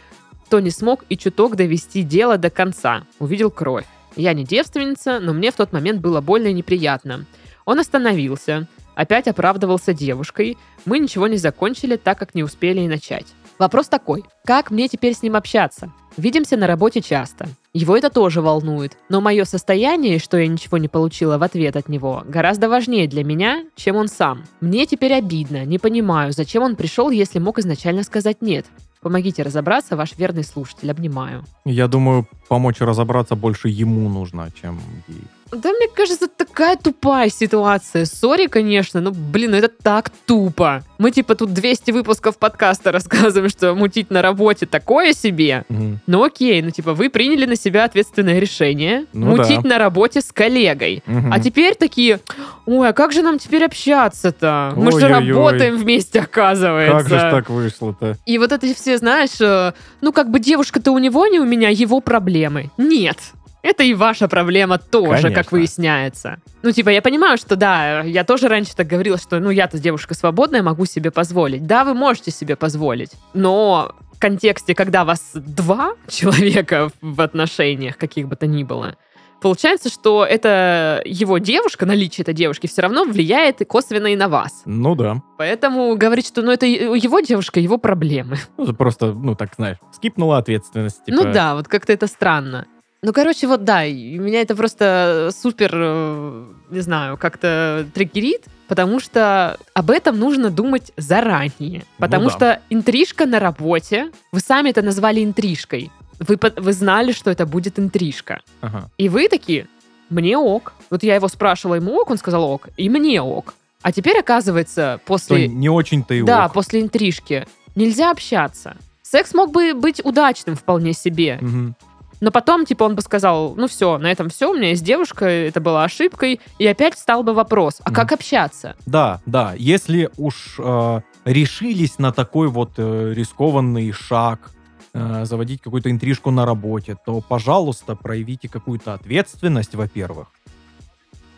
то 0.48 0.60
не 0.60 0.70
смог 0.70 1.04
и 1.10 1.18
чуток 1.18 1.56
довести 1.56 2.02
дело 2.02 2.38
до 2.38 2.48
конца. 2.48 3.04
Увидел 3.18 3.50
кровь. 3.50 3.84
Я 4.16 4.32
не 4.32 4.44
девственница, 4.44 5.20
но 5.20 5.34
мне 5.34 5.50
в 5.50 5.56
тот 5.56 5.72
момент 5.72 6.00
было 6.00 6.22
больно 6.22 6.48
и 6.48 6.52
неприятно. 6.54 7.26
Он 7.66 7.80
остановился, 7.80 8.66
опять 8.94 9.28
оправдывался 9.28 9.92
девушкой. 9.92 10.56
Мы 10.86 10.98
ничего 10.98 11.26
не 11.26 11.36
закончили, 11.36 11.96
так 11.96 12.18
как 12.18 12.34
не 12.34 12.42
успели 12.42 12.80
и 12.80 12.88
начать. 12.88 13.26
Вопрос 13.58 13.88
такой, 13.88 14.24
как 14.46 14.70
мне 14.70 14.88
теперь 14.88 15.14
с 15.14 15.22
ним 15.22 15.36
общаться? 15.36 15.92
Видимся 16.16 16.56
на 16.56 16.66
работе 16.66 17.00
часто. 17.00 17.48
Его 17.72 17.96
это 17.96 18.10
тоже 18.10 18.42
волнует. 18.42 18.96
Но 19.08 19.20
мое 19.20 19.44
состояние, 19.44 20.18
что 20.18 20.36
я 20.36 20.46
ничего 20.46 20.78
не 20.78 20.88
получила 20.88 21.38
в 21.38 21.42
ответ 21.42 21.76
от 21.76 21.88
него, 21.88 22.22
гораздо 22.26 22.68
важнее 22.68 23.08
для 23.08 23.24
меня, 23.24 23.64
чем 23.76 23.96
он 23.96 24.08
сам. 24.08 24.44
Мне 24.60 24.86
теперь 24.86 25.14
обидно, 25.14 25.64
не 25.64 25.78
понимаю, 25.78 26.32
зачем 26.32 26.62
он 26.62 26.76
пришел, 26.76 27.10
если 27.10 27.38
мог 27.38 27.58
изначально 27.58 28.02
сказать 28.02 28.42
«нет». 28.42 28.66
Помогите 29.00 29.42
разобраться, 29.42 29.96
ваш 29.96 30.16
верный 30.16 30.44
слушатель. 30.44 30.88
Обнимаю. 30.88 31.44
Я 31.64 31.88
думаю, 31.88 32.28
помочь 32.48 32.80
разобраться 32.80 33.34
больше 33.34 33.68
ему 33.68 34.08
нужно, 34.08 34.48
чем 34.60 34.80
ей. 35.08 35.24
Да, 35.52 35.70
мне 35.70 35.86
кажется, 35.94 36.28
такая 36.28 36.76
тупая 36.76 37.28
ситуация. 37.28 38.06
Сори, 38.06 38.46
конечно, 38.46 39.00
но, 39.00 39.10
блин, 39.12 39.54
это 39.54 39.68
так 39.68 40.10
тупо. 40.26 40.82
Мы, 40.96 41.10
типа, 41.10 41.34
тут 41.34 41.52
200 41.52 41.90
выпусков 41.90 42.38
подкаста 42.38 42.90
рассказываем, 42.92 43.50
что 43.50 43.74
мутить 43.74 44.10
на 44.10 44.22
работе 44.22 44.66
такое 44.66 45.12
себе. 45.12 45.64
Мгм. 45.68 46.00
Ну 46.06 46.24
окей, 46.24 46.62
ну 46.62 46.70
типа 46.70 46.94
вы 46.94 47.10
приняли 47.10 47.44
на 47.44 47.56
себя 47.56 47.84
ответственное 47.84 48.38
решение 48.38 49.04
Ну 49.12 49.36
мутить 49.36 49.62
да. 49.62 49.68
на 49.70 49.78
работе 49.78 50.20
с 50.22 50.32
коллегой. 50.32 51.02
Мгм. 51.06 51.32
А 51.32 51.38
теперь 51.38 51.74
такие, 51.74 52.20
ой, 52.66 52.88
а 52.88 52.92
как 52.92 53.12
же 53.12 53.22
нам 53.22 53.38
теперь 53.38 53.64
общаться-то? 53.64 54.72
Мы 54.76 54.98
же 54.98 55.08
работаем 55.08 55.76
вместе, 55.76 56.20
оказывается. 56.20 56.98
Как 56.98 57.08
же 57.08 57.30
так 57.30 57.50
вышло-то? 57.50 58.16
И 58.24 58.38
вот 58.38 58.52
это 58.52 58.72
все, 58.74 58.96
знаешь, 58.96 59.40
э, 59.40 59.72
ну 60.00 60.12
как 60.12 60.30
бы 60.30 60.40
девушка-то 60.40 60.92
у 60.92 60.98
него, 60.98 61.26
не 61.26 61.40
у 61.40 61.44
меня, 61.44 61.68
его 61.68 62.00
проблемы. 62.00 62.70
Нет. 62.78 63.18
Это 63.62 63.84
и 63.84 63.94
ваша 63.94 64.28
проблема 64.28 64.78
тоже, 64.78 65.22
Конечно. 65.22 65.42
как 65.42 65.52
выясняется. 65.52 66.38
Ну, 66.62 66.72
типа, 66.72 66.88
я 66.90 67.00
понимаю, 67.00 67.38
что 67.38 67.54
да, 67.56 68.00
я 68.02 68.24
тоже 68.24 68.48
раньше 68.48 68.74
так 68.74 68.88
говорила, 68.88 69.18
что, 69.18 69.38
ну, 69.38 69.50
я-то 69.50 69.78
девушка 69.78 70.14
свободная, 70.14 70.62
могу 70.62 70.84
себе 70.84 71.10
позволить. 71.10 71.66
Да, 71.66 71.84
вы 71.84 71.94
можете 71.94 72.32
себе 72.32 72.56
позволить. 72.56 73.12
Но 73.34 73.94
в 74.12 74.18
контексте, 74.18 74.74
когда 74.74 75.04
вас 75.04 75.30
два 75.34 75.94
человека 76.08 76.90
в 77.00 77.20
отношениях, 77.20 77.96
каких 77.96 78.26
бы 78.26 78.34
то 78.34 78.48
ни 78.48 78.64
было, 78.64 78.96
получается, 79.40 79.90
что 79.90 80.24
это 80.24 81.00
его 81.04 81.38
девушка, 81.38 81.86
наличие 81.86 82.22
этой 82.22 82.34
девушки 82.34 82.66
все 82.66 82.82
равно 82.82 83.04
влияет 83.04 83.60
и 83.60 83.64
косвенно 83.64 84.08
и 84.08 84.16
на 84.16 84.28
вас. 84.28 84.62
Ну 84.64 84.96
да. 84.96 85.22
Поэтому 85.38 85.96
говорить, 85.96 86.26
что 86.26 86.42
ну, 86.42 86.50
это 86.50 86.66
его 86.66 87.20
девушка, 87.20 87.60
его 87.60 87.78
проблемы. 87.78 88.38
Ну, 88.56 88.64
это 88.64 88.72
просто, 88.72 89.12
ну, 89.12 89.36
так, 89.36 89.50
знаешь, 89.56 89.78
скипнула 89.92 90.38
ответственность. 90.38 91.04
типа. 91.04 91.16
Ну 91.16 91.32
да, 91.32 91.54
вот 91.54 91.68
как-то 91.68 91.92
это 91.92 92.08
странно. 92.08 92.66
Ну, 93.04 93.12
короче, 93.12 93.48
вот 93.48 93.64
да, 93.64 93.84
меня 93.84 94.42
это 94.42 94.54
просто 94.54 95.30
супер, 95.36 95.72
э, 95.74 96.44
не 96.70 96.80
знаю, 96.80 97.16
как-то 97.16 97.84
триггерит, 97.92 98.44
потому 98.68 99.00
что 99.00 99.58
об 99.74 99.90
этом 99.90 100.20
нужно 100.20 100.50
думать 100.50 100.92
заранее. 100.96 101.84
Потому 101.98 102.26
да. 102.26 102.30
что 102.30 102.62
интрижка 102.70 103.26
на 103.26 103.40
работе, 103.40 104.12
вы 104.30 104.38
сами 104.38 104.70
это 104.70 104.82
назвали 104.82 105.24
интрижкой. 105.24 105.90
Вы, 106.20 106.38
вы 106.56 106.72
знали, 106.72 107.10
что 107.10 107.32
это 107.32 107.44
будет 107.44 107.80
интрижка. 107.80 108.40
Ага. 108.60 108.88
И 108.98 109.08
вы 109.08 109.28
такие, 109.28 109.66
мне 110.08 110.38
ок. 110.38 110.72
Вот 110.88 111.02
я 111.02 111.16
его 111.16 111.26
спрашивала, 111.26 111.74
ему 111.74 111.96
ок, 111.96 112.10
он 112.10 112.18
сказал 112.18 112.44
ок, 112.44 112.68
и 112.76 112.88
мне 112.88 113.20
ок. 113.20 113.54
А 113.82 113.90
теперь, 113.90 114.18
оказывается, 114.20 115.00
после... 115.06 115.48
не 115.48 115.68
очень-то 115.68 116.14
и 116.14 116.22
Да, 116.22 116.46
ок. 116.46 116.52
после 116.52 116.80
интрижки 116.80 117.48
нельзя 117.74 118.12
общаться. 118.12 118.76
Секс 119.02 119.34
мог 119.34 119.50
бы 119.50 119.74
быть 119.74 120.00
удачным 120.04 120.54
вполне 120.54 120.92
себе. 120.92 121.38
Мгм. 121.40 121.74
Но 122.22 122.30
потом, 122.30 122.64
типа, 122.64 122.84
он 122.84 122.94
бы 122.94 123.02
сказал, 123.02 123.56
ну 123.56 123.66
все, 123.66 123.98
на 123.98 124.06
этом 124.06 124.28
все, 124.28 124.52
у 124.52 124.54
меня 124.54 124.68
есть 124.68 124.84
девушка, 124.84 125.26
это 125.26 125.60
была 125.60 125.82
ошибкой. 125.82 126.40
И 126.60 126.66
опять 126.68 126.94
встал 126.94 127.24
бы 127.24 127.34
вопрос, 127.34 127.80
а 127.82 127.90
Мгм. 127.90 127.96
как 127.96 128.12
общаться? 128.12 128.76
Да, 128.86 129.20
да. 129.26 129.54
Если 129.58 130.08
уж 130.16 130.54
э, 130.60 131.00
решились 131.24 131.98
на 131.98 132.12
такой 132.12 132.46
вот 132.46 132.74
э, 132.76 133.12
рискованный 133.12 133.90
шаг, 133.90 134.52
э, 134.94 135.24
заводить 135.24 135.62
какую-то 135.62 135.90
интрижку 135.90 136.30
на 136.30 136.46
работе, 136.46 136.96
то, 137.04 137.20
пожалуйста, 137.20 137.96
проявите 137.96 138.48
какую-то 138.48 138.94
ответственность, 138.94 139.74
во-первых. 139.74 140.28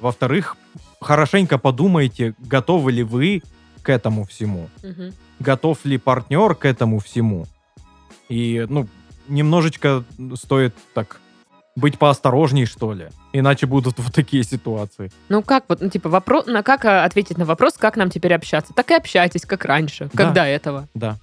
Во-вторых, 0.03 0.55
хорошенько 1.01 1.57
подумайте, 1.57 2.35
готовы 2.39 2.93
ли 2.93 3.03
вы 3.03 3.43
к 3.83 3.89
этому 3.89 4.27
всему. 4.27 4.69
Готов 5.41 5.87
ли 5.87 5.97
партнер 5.97 6.55
к 6.55 6.67
этому 6.67 6.99
всему. 6.99 7.47
И, 8.29 8.67
ну, 8.69 8.87
немножечко 9.29 10.05
стоит 10.35 10.75
так 10.95 11.21
быть 11.77 11.99
поосторожней, 11.99 12.67
что 12.67 12.93
ли. 12.93 13.09
Иначе 13.33 13.67
будут 13.67 13.99
вот 13.99 14.13
такие 14.15 14.45
ситуации. 14.45 15.11
Ну 15.29 15.43
как 15.43 15.65
вот, 15.69 15.81
ну 15.81 15.89
типа, 15.91 16.09
вопрос, 16.09 16.47
на 16.47 16.63
как 16.63 16.85
а, 16.85 17.05
ответить 17.05 17.37
на 17.39 17.45
вопрос, 17.45 17.75
как 17.79 17.97
нам 17.97 18.11
теперь 18.11 18.35
общаться? 18.35 18.73
Так 18.75 18.91
и 18.91 18.95
общайтесь, 18.95 19.43
как 19.45 19.65
раньше, 19.65 20.09
Да. 20.13 20.25
как 20.25 20.33
до 20.35 20.43
этого. 20.45 20.89
Да. 20.95 21.17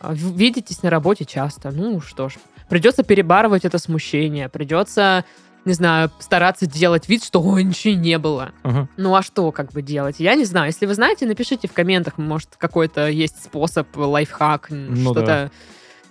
А 0.00 0.12
в- 0.12 0.36
Видитесь 0.36 0.82
на 0.82 0.90
работе 0.90 1.24
часто, 1.24 1.70
ну 1.70 2.00
что 2.00 2.28
ж. 2.28 2.34
Придется 2.68 3.02
перебарывать 3.02 3.64
это 3.64 3.78
смущение, 3.78 4.48
придется, 4.48 5.24
не 5.64 5.72
знаю, 5.74 6.10
стараться 6.18 6.66
делать 6.66 7.08
вид, 7.08 7.22
что 7.24 7.40
ой, 7.42 7.62
ничего 7.64 7.94
не 7.94 8.18
было. 8.18 8.52
Ага. 8.62 8.88
Ну 8.96 9.14
а 9.14 9.22
что 9.22 9.52
как 9.52 9.72
бы 9.72 9.82
делать? 9.82 10.16
Я 10.18 10.34
не 10.34 10.44
знаю. 10.44 10.66
Если 10.68 10.86
вы 10.86 10.94
знаете, 10.94 11.26
напишите 11.26 11.68
в 11.68 11.72
комментах, 11.72 12.16
может, 12.18 12.50
какой-то 12.56 13.08
есть 13.08 13.42
способ, 13.44 13.86
лайфхак, 13.96 14.68
Ну 14.70 14.96
что-то 15.12 15.26
да. 15.26 15.50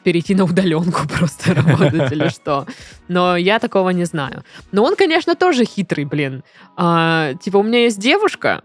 Перейти 0.10 0.34
на 0.34 0.44
удаленку 0.44 1.08
просто 1.20 1.54
работать 1.54 2.12
или 2.12 2.30
что. 2.30 2.66
Но 3.08 3.38
я 3.38 3.60
такого 3.60 3.92
не 3.92 4.06
знаю. 4.06 4.44
Но 4.72 4.84
он, 4.84 4.96
конечно, 4.96 5.36
тоже 5.36 5.66
хитрый, 5.66 6.06
блин. 6.06 6.44
А, 6.78 7.36
типа, 7.36 7.58
у 7.58 7.64
меня 7.64 7.84
есть 7.84 8.00
девушка, 8.00 8.64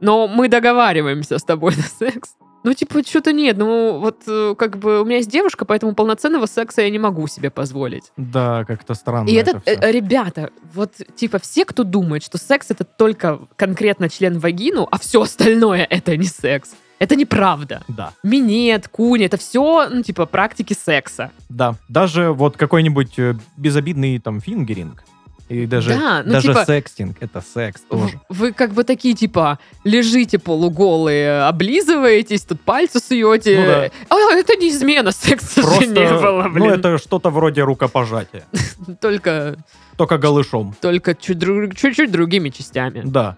но 0.00 0.26
мы 0.26 0.48
договариваемся 0.48 1.36
с 1.36 1.44
тобой 1.44 1.76
на 1.76 1.82
секс. 1.82 2.30
Ну, 2.64 2.72
типа, 2.72 3.02
что-то 3.06 3.34
нет. 3.34 3.58
Ну, 3.58 3.98
вот 4.00 4.22
э, 4.26 4.54
как 4.58 4.78
бы 4.78 5.02
у 5.02 5.04
меня 5.04 5.16
есть 5.16 5.30
девушка, 5.30 5.66
поэтому 5.66 5.94
полноценного 5.94 6.46
секса 6.46 6.80
я 6.80 6.88
не 6.88 6.98
могу 6.98 7.26
себе 7.26 7.50
позволить. 7.50 8.10
Да, 8.16 8.64
как-то 8.64 8.94
странно 8.94 9.28
И 9.28 9.34
это, 9.34 9.60
это, 9.66 9.86
э, 9.86 9.92
ребята, 9.92 10.50
вот 10.72 10.92
типа 11.16 11.38
все, 11.38 11.66
кто 11.66 11.84
думает, 11.84 12.24
что 12.24 12.38
секс 12.38 12.70
это 12.70 12.84
только 12.84 13.40
конкретно 13.56 14.08
член 14.08 14.38
вагину, 14.38 14.88
а 14.90 14.98
все 14.98 15.20
остальное 15.20 15.86
это 15.90 16.16
не 16.16 16.26
секс. 16.26 16.70
Это 16.98 17.14
неправда. 17.16 17.82
Да, 17.88 18.12
Минет, 18.22 18.88
куни, 18.88 19.26
это 19.26 19.36
все, 19.36 19.88
ну, 19.90 20.02
типа, 20.02 20.26
практики 20.26 20.72
секса. 20.74 21.30
да. 21.48 21.74
Даже 21.88 22.32
вот 22.32 22.56
какой-нибудь 22.56 23.18
э, 23.18 23.34
безобидный 23.56 24.18
там 24.18 24.40
фингеринг. 24.40 25.02
И 25.48 25.64
даже, 25.66 25.90
Да, 25.90 26.22
ну, 26.26 26.32
даже 26.32 26.48
типа- 26.48 26.64
секстинг, 26.64 27.18
это 27.20 27.40
секс 27.40 27.80
тоже. 27.82 28.18
В- 28.28 28.38
Вы 28.40 28.52
как 28.52 28.72
бы 28.72 28.82
такие, 28.82 29.14
типа, 29.14 29.60
лежите 29.84 30.40
полуголые, 30.40 31.42
облизываетесь, 31.42 32.42
тут 32.42 32.60
пальцы 32.62 32.98
суете. 32.98 33.56
Ну 33.60 33.66
да. 33.66 33.90
А, 34.08 34.34
это 34.34 34.56
не 34.56 34.70
измена, 34.70 35.12
секса 35.12 35.60
же 35.60 35.66
Просто, 35.68 35.86
не 35.86 36.08
было, 36.20 36.42
ну, 36.44 36.50
блин. 36.52 36.70
это 36.72 36.98
что-то 36.98 37.30
вроде 37.30 37.62
рукопожатия. 37.62 38.42
Только, 39.00 39.56
Только 39.96 40.18
голышом. 40.18 40.74
только 40.80 41.14
чуть-чуть 41.14 42.10
другими 42.10 42.48
частями. 42.48 43.02
Да. 43.04 43.36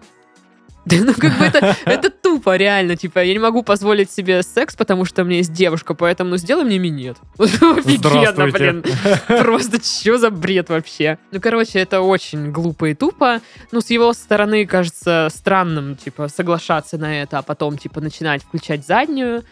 Ну 1.09 1.13
как 1.13 1.37
бы 1.37 1.45
это, 1.45 1.75
это 1.85 2.09
тупо, 2.09 2.55
реально. 2.55 2.95
Типа, 2.95 3.23
я 3.23 3.33
не 3.33 3.39
могу 3.39 3.63
позволить 3.63 4.11
себе 4.11 4.43
секс, 4.43 4.75
потому 4.75 5.05
что 5.05 5.21
у 5.21 5.25
меня 5.25 5.37
есть 5.37 5.53
девушка, 5.53 5.93
поэтому 5.93 6.31
ну 6.31 6.37
сделай 6.37 6.63
мне 6.63 6.79
минет. 6.79 7.17
Офигенно, 7.37 8.47
блин. 8.47 8.83
Просто 9.27 9.83
что 9.83 10.17
за 10.17 10.29
бред 10.29 10.69
вообще? 10.69 11.17
Ну, 11.31 11.39
короче, 11.39 11.79
это 11.79 12.01
очень 12.01 12.51
глупо 12.51 12.89
и 12.89 12.93
тупо. 12.93 13.41
Ну, 13.71 13.81
с 13.81 13.89
его 13.89 14.13
стороны, 14.13 14.65
кажется, 14.65 15.29
странным, 15.33 15.95
типа, 15.95 16.27
соглашаться 16.27 16.97
на 16.97 17.21
это, 17.21 17.39
а 17.39 17.41
потом, 17.41 17.77
типа, 17.77 18.01
начинать 18.01 18.43
включать 18.43 18.85
заднюю. 18.85 19.43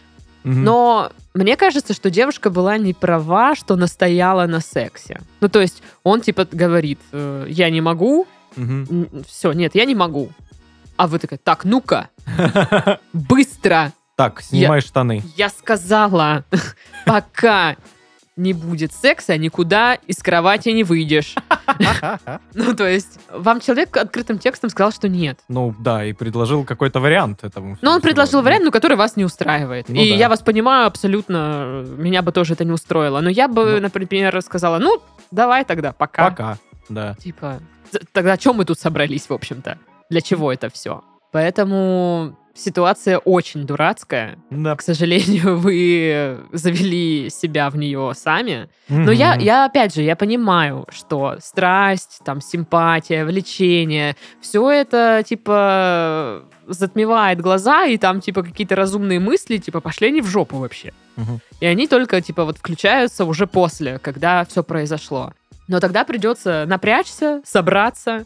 Но 0.43 1.11
мне 1.33 1.57
кажется, 1.57 1.93
что 1.93 2.09
девушка 2.09 2.49
была 2.49 2.77
не 2.77 2.93
права, 2.93 3.53
что 3.53 3.75
настояла 3.75 4.47
на 4.47 4.61
сексе. 4.61 5.19
Ну, 5.41 5.49
то 5.49 5.59
есть 5.59 5.83
он, 6.03 6.21
типа, 6.21 6.47
говорит, 6.49 6.99
э, 7.11 7.47
я 7.49 7.69
не 7.69 7.81
могу, 7.81 8.27
все, 9.27 9.51
нет, 9.51 9.75
я 9.75 9.85
не 9.85 9.95
могу. 9.95 10.29
А 10.97 11.07
вы 11.07 11.19
такая, 11.19 11.39
так, 11.41 11.63
ну-ка, 11.63 12.09
быстро. 13.13 13.93
Так, 14.15 14.41
снимай 14.41 14.81
штаны. 14.81 15.23
Я 15.35 15.49
сказала, 15.49 16.43
пока 17.05 17.75
не 18.35 18.53
будет 18.53 18.93
секса, 18.93 19.37
никуда 19.37 19.95
из 19.95 20.17
кровати 20.17 20.69
не 20.69 20.83
выйдешь. 20.83 21.35
Ну, 22.53 22.75
то 22.75 22.87
есть, 22.87 23.19
вам 23.31 23.59
человек 23.59 23.95
открытым 23.97 24.39
текстом 24.39 24.69
сказал, 24.69 24.91
что 24.91 25.09
нет. 25.09 25.39
Ну 25.47 25.75
да, 25.77 26.05
и 26.05 26.13
предложил 26.13 26.63
какой-то 26.63 26.99
вариант 26.99 27.43
этому. 27.43 27.77
Но 27.81 27.91
он 27.91 28.01
предложил 28.01 28.41
вариант, 28.41 28.63
ну, 28.65 28.71
который 28.71 28.95
вас 28.97 29.15
не 29.15 29.25
устраивает. 29.25 29.89
Ну 29.89 29.95
и 29.95 30.05
я 30.15 30.29
вас 30.29 30.41
понимаю 30.41 30.87
абсолютно, 30.87 31.83
меня 31.97 32.21
бы 32.21 32.31
тоже 32.31 32.53
это 32.53 32.63
не 32.63 32.71
устроило. 32.71 33.19
Но 33.21 33.29
я 33.29 33.47
бы, 33.47 33.75
Ну. 33.75 33.81
например, 33.81 34.41
сказала, 34.41 34.79
ну, 34.79 35.01
давай 35.29 35.65
тогда, 35.65 35.91
пока. 35.91 36.29
Пока, 36.29 36.57
да. 36.89 37.15
Типа, 37.15 37.59
тогда 38.11 38.33
о 38.33 38.37
чем 38.37 38.55
мы 38.55 38.65
тут 38.65 38.79
собрались, 38.79 39.29
в 39.29 39.33
общем-то? 39.33 39.77
Для 40.09 40.21
чего 40.21 40.51
это 40.51 40.69
все? 40.69 41.03
Поэтому 41.31 42.35
ситуация 42.57 43.19
очень 43.19 43.65
дурацкая. 43.65 44.37
Да. 44.49 44.75
К 44.75 44.81
сожалению, 44.81 45.57
вы 45.59 46.39
завели 46.51 47.29
себя 47.29 47.69
в 47.69 47.77
нее 47.77 48.11
сами. 48.15 48.69
Но 48.87 49.11
я, 49.11 49.35
я, 49.35 49.65
опять 49.65 49.93
же, 49.93 50.01
я 50.01 50.15
понимаю, 50.15 50.87
что 50.89 51.35
страсть, 51.39 52.19
там, 52.25 52.41
симпатия, 52.41 53.25
влечение, 53.25 54.15
все 54.41 54.69
это, 54.71 55.23
типа, 55.27 56.43
затмевает 56.67 57.41
глаза, 57.41 57.85
и 57.85 57.97
там, 57.97 58.21
типа, 58.21 58.43
какие-то 58.43 58.75
разумные 58.75 59.19
мысли, 59.19 59.57
типа, 59.57 59.81
пошли 59.81 60.07
они 60.07 60.21
в 60.21 60.27
жопу 60.27 60.57
вообще. 60.57 60.93
Мгм. 61.15 61.39
И 61.59 61.65
они 61.65 61.87
только, 61.87 62.21
типа, 62.21 62.45
вот 62.45 62.57
включаются 62.57 63.25
уже 63.25 63.47
после, 63.47 63.99
когда 63.99 64.45
все 64.45 64.63
произошло. 64.63 65.33
Но 65.67 65.79
тогда 65.79 66.05
придется 66.05 66.65
напрячься, 66.65 67.41
собраться, 67.45 68.25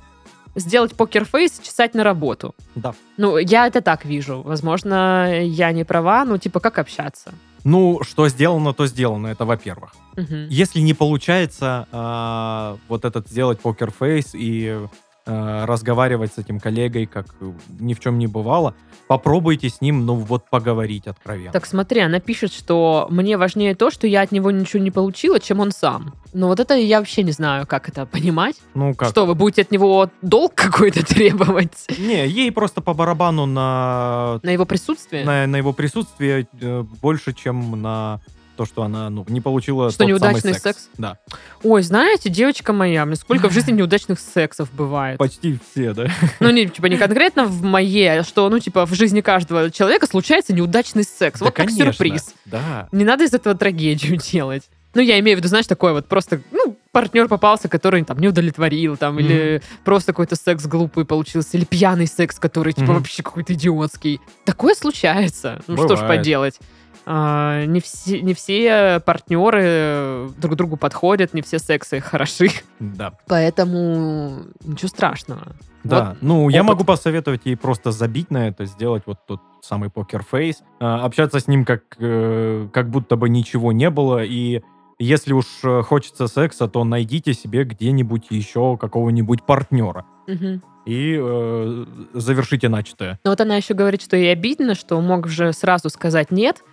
сделать 0.55 0.95
покерфейс 0.95 1.59
чесать 1.59 1.93
на 1.93 2.03
работу. 2.03 2.55
Да. 2.75 2.93
Ну, 3.17 3.37
я 3.37 3.67
это 3.67 3.81
так 3.81 4.05
вижу. 4.05 4.41
Возможно, 4.41 5.41
я 5.41 5.71
не 5.71 5.83
права, 5.83 6.25
ну, 6.25 6.37
типа, 6.37 6.59
как 6.59 6.79
общаться? 6.79 7.33
Ну, 7.63 8.01
что 8.03 8.27
сделано, 8.27 8.73
то 8.73 8.87
сделано, 8.87 9.27
это 9.27 9.45
во-первых. 9.45 9.93
Мгм. 10.15 10.47
Если 10.49 10.79
не 10.79 10.93
получается 10.93 11.87
а, 11.91 12.77
вот 12.87 13.05
этот 13.05 13.27
сделать 13.27 13.59
покерфейс 13.59 14.31
и 14.33 14.79
э, 15.25 15.65
разговаривать 15.65 16.33
с 16.33 16.37
этим 16.37 16.59
коллегой, 16.59 17.05
как 17.05 17.27
ни 17.79 17.93
в 17.93 17.99
чем 17.99 18.17
не 18.19 18.27
бывало. 18.27 18.75
Попробуйте 19.07 19.69
с 19.69 19.81
ним, 19.81 20.05
ну 20.05 20.15
вот, 20.15 20.49
поговорить 20.49 21.07
откровенно. 21.07 21.51
Так 21.51 21.65
смотри, 21.65 22.01
она 22.01 22.19
пишет, 22.19 22.53
что 22.53 23.07
мне 23.09 23.37
важнее 23.37 23.75
то, 23.75 23.91
что 23.91 24.07
я 24.07 24.21
от 24.21 24.31
него 24.31 24.51
ничего 24.51 24.81
не 24.81 24.91
получила, 24.91 25.39
чем 25.39 25.59
он 25.59 25.71
сам. 25.71 26.13
Но 26.33 26.47
вот 26.47 26.59
это 26.59 26.75
я 26.75 26.99
вообще 26.99 27.23
не 27.23 27.31
знаю, 27.31 27.67
как 27.67 27.89
это 27.89 28.05
понимать. 28.05 28.55
ну 28.73 28.93
как? 28.93 29.09
Что, 29.09 29.25
вы 29.25 29.35
будете 29.35 29.63
от 29.63 29.71
него 29.71 30.09
долг 30.21 30.55
какой-то 30.55 31.05
требовать 31.05 31.87
Не, 31.99 32.25
ей 32.27 32.51
просто 32.51 32.81
по 32.81 32.93
барабану 32.93 33.45
на, 33.45 34.39
на 34.43 34.49
его 34.49 34.65
присутствие? 34.65 35.25
на, 35.25 35.45
на 35.45 35.57
его 35.57 35.73
присутствие 35.73 36.47
э, 36.61 36.83
больше, 37.01 37.33
чем 37.33 37.81
на 37.81 38.21
то, 38.61 38.65
что 38.67 38.83
она 38.83 39.09
ну, 39.09 39.25
не 39.27 39.41
получила 39.41 39.89
Что 39.89 40.03
неудачный 40.05 40.53
секс. 40.53 40.61
секс? 40.63 40.89
Да, 40.99 41.17
Ой, 41.63 41.81
знаете, 41.81 42.29
девочка 42.29 42.73
моя, 42.73 43.05
мне 43.05 43.15
сколько 43.15 43.49
в 43.49 43.53
жизни 43.53 43.71
неудачных 43.79 44.19
сексов 44.19 44.69
бывает. 44.71 45.17
почти 45.17 45.57
все, 45.71 45.93
да. 45.93 46.07
Ну, 46.39 46.51
не, 46.51 46.67
типа, 46.67 46.85
не 46.85 46.97
конкретно 46.97 47.45
в 47.45 47.63
моей, 47.63 48.19
а 48.19 48.23
что, 48.23 48.47
ну, 48.49 48.59
типа, 48.59 48.85
в 48.85 48.93
жизни 48.93 49.21
каждого 49.21 49.71
человека 49.71 50.05
случается 50.05 50.53
неудачный 50.53 51.03
секс. 51.03 51.39
Да, 51.39 51.45
вот 51.45 51.55
как 51.55 51.65
конечно. 51.67 51.91
сюрприз. 51.91 52.35
Да. 52.45 52.87
Не 52.91 53.03
надо 53.03 53.23
из 53.23 53.33
этого 53.33 53.55
трагедию 53.55 54.17
делать. 54.31 54.63
Ну, 54.93 55.01
я 55.01 55.17
имею 55.21 55.37
в 55.37 55.39
виду, 55.39 55.47
знаешь, 55.47 55.65
такое 55.67 55.93
вот 55.93 56.07
просто, 56.07 56.41
ну, 56.51 56.77
партнер 56.91 57.27
попался, 57.29 57.67
который 57.69 58.03
там 58.03 58.19
не 58.19 58.27
удовлетворил, 58.27 58.95
там, 58.97 59.15
Мгм. 59.15 59.23
или 59.23 59.61
просто 59.85 60.11
какой-то 60.11 60.35
секс 60.35 60.65
глупый 60.67 61.05
получился, 61.05 61.57
или 61.57 61.63
пьяный 61.65 62.05
секс, 62.07 62.37
который, 62.37 62.73
типа, 62.73 62.91
Мгм. 62.91 62.95
вообще 62.95 63.23
какой-то 63.23 63.53
идиотский. 63.53 64.19
Такое 64.45 64.75
случается. 64.75 65.61
Ну, 65.67 65.77
что 65.77 65.95
ж 65.95 66.01
Бывает. 66.01 66.07
поделать. 66.19 66.59
А, 67.05 67.65
не, 67.65 67.79
все, 67.79 68.21
не 68.21 68.33
все 68.33 69.01
партнеры 69.05 70.29
друг 70.37 70.55
другу 70.55 70.77
подходят, 70.77 71.33
не 71.33 71.41
все 71.41 71.59
сексы 71.59 71.99
хороши. 71.99 72.49
Да. 72.79 73.13
Поэтому 73.27 74.43
ничего 74.63 74.87
страшного. 74.87 75.47
Да, 75.83 76.09
Вот 76.09 76.17
ну 76.21 76.49
я 76.49 76.61
опыт. 76.61 76.69
могу 76.69 76.83
посоветовать 76.83 77.41
ей 77.45 77.55
просто 77.57 77.91
забить 77.91 78.29
на 78.29 78.47
это, 78.49 78.65
сделать 78.65 79.03
вот 79.07 79.17
тот 79.27 79.41
самый 79.61 79.89
покерфейс, 79.89 80.61
а, 80.79 81.03
общаться 81.05 81.39
с 81.39 81.47
ним 81.47 81.65
как, 81.65 81.81
э, 81.99 82.67
как 82.71 82.89
будто 82.89 83.15
бы 83.15 83.29
ничего 83.29 83.71
не 83.71 83.89
было, 83.89 84.23
и 84.23 84.61
если 84.99 85.33
уж 85.33 85.45
э, 85.63 85.81
хочется 85.81 86.27
секса, 86.27 86.67
то 86.67 86.83
найдите 86.83 87.33
себе 87.33 87.63
где-нибудь 87.63 88.27
еще 88.29 88.77
какого-нибудь 88.77 89.43
партнера 89.43 90.05
Мгм. 90.27 90.61
и 90.85 91.17
э, 91.19 91.85
завершите 92.13 92.69
начатое. 92.69 93.19
Но 93.23 93.31
вот 93.31 93.41
она 93.41 93.55
еще 93.55 93.73
говорит, 93.73 94.03
что 94.03 94.15
ей 94.15 94.31
обидно, 94.31 94.75
что 94.75 95.01
мог 95.01 95.27
же 95.27 95.51
сразу 95.53 95.89
сказать 95.89 96.29
нет. 96.31 96.63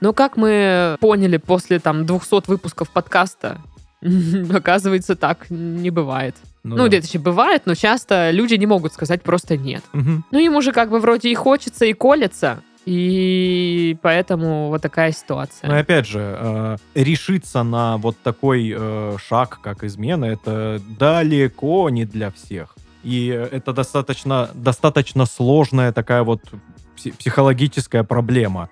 Но 0.00 0.12
как 0.12 0.36
мы 0.36 0.96
поняли 1.00 1.36
после 1.36 1.78
там 1.78 2.06
200 2.06 2.48
выпусков 2.48 2.90
подкаста, 2.90 3.58
оказывается, 4.52 5.16
так 5.16 5.50
не 5.50 5.90
бывает. 5.90 6.36
Ну, 6.62 6.76
да. 6.76 6.88
где-то 6.88 7.06
еще 7.06 7.18
бывает, 7.18 7.62
но 7.66 7.74
часто 7.74 8.30
люди 8.30 8.54
не 8.54 8.66
могут 8.66 8.92
сказать 8.92 9.22
просто 9.22 9.56
нет. 9.56 9.84
Мгм. 9.92 10.24
Ну, 10.30 10.38
ему 10.38 10.62
же 10.62 10.72
как 10.72 10.90
бы 10.90 10.98
вроде 10.98 11.28
и 11.30 11.34
хочется, 11.34 11.84
и 11.84 11.92
колется. 11.92 12.62
И 12.86 13.96
поэтому 14.02 14.68
вот 14.68 14.82
такая 14.82 15.12
ситуация. 15.12 15.68
Но 15.68 15.76
опять 15.76 16.06
же, 16.06 16.20
э, 16.20 16.76
решиться 16.94 17.62
на 17.62 17.96
вот 17.96 18.16
такой 18.22 18.74
э, 18.76 19.16
шаг, 19.26 19.60
как 19.62 19.84
измена, 19.84 20.26
это 20.26 20.80
далеко 20.98 21.88
не 21.88 22.04
для 22.04 22.30
всех. 22.30 22.76
И 23.02 23.26
это 23.26 23.72
достаточно, 23.72 24.50
достаточно 24.54 25.26
сложная 25.26 25.92
такая 25.92 26.22
вот 26.22 26.40
пси- 26.96 27.14
психологическая 27.16 28.04
проблема. 28.04 28.68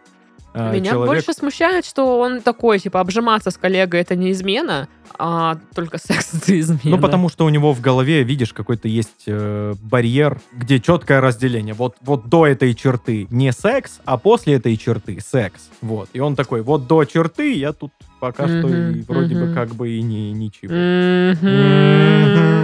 Э, 0.54 0.72
Меня 0.72 0.90
человек- 0.90 1.14
больше 1.14 1.32
смущает, 1.32 1.86
что 1.86 2.18
он 2.18 2.42
такой, 2.42 2.78
типа, 2.78 3.00
обжиматься 3.00 3.50
с 3.50 3.56
коллегой 3.56 4.00
это 4.00 4.16
не 4.16 4.32
измена, 4.32 4.88
а 5.18 5.58
только 5.74 5.98
секс 5.98 6.34
это 6.34 6.58
измена. 6.60 6.96
Ну, 6.96 6.98
потому 6.98 7.28
что 7.28 7.44
у 7.44 7.48
него 7.48 7.72
в 7.72 7.80
голове, 7.80 8.22
видишь, 8.22 8.52
какой-то 8.52 8.88
есть 8.88 9.24
э, 9.26 9.74
барьер, 9.82 10.40
где 10.52 10.78
четкое 10.78 11.20
разделение. 11.20 11.74
Вот, 11.74 11.96
вот 12.02 12.28
до 12.28 12.46
этой 12.46 12.74
черты 12.74 13.26
не 13.30 13.52
секс, 13.52 14.00
а 14.04 14.18
после 14.18 14.54
этой 14.54 14.76
черты 14.76 15.18
секс. 15.20 15.70
Вот. 15.80 16.10
И 16.12 16.20
он 16.20 16.36
такой, 16.36 16.62
вот 16.62 16.86
до 16.86 17.04
черты 17.04 17.54
я 17.54 17.72
тут 17.72 17.92
пока 18.20 18.46
что 18.46 18.68
и 18.68 19.02
вроде 19.02 19.34
бы 19.34 19.46
мгм. 19.46 19.54
как 19.54 19.74
бы 19.74 19.90
и 19.90 20.02
не, 20.02 20.32
ничего. 20.32 20.72
Мгм. 20.72 22.11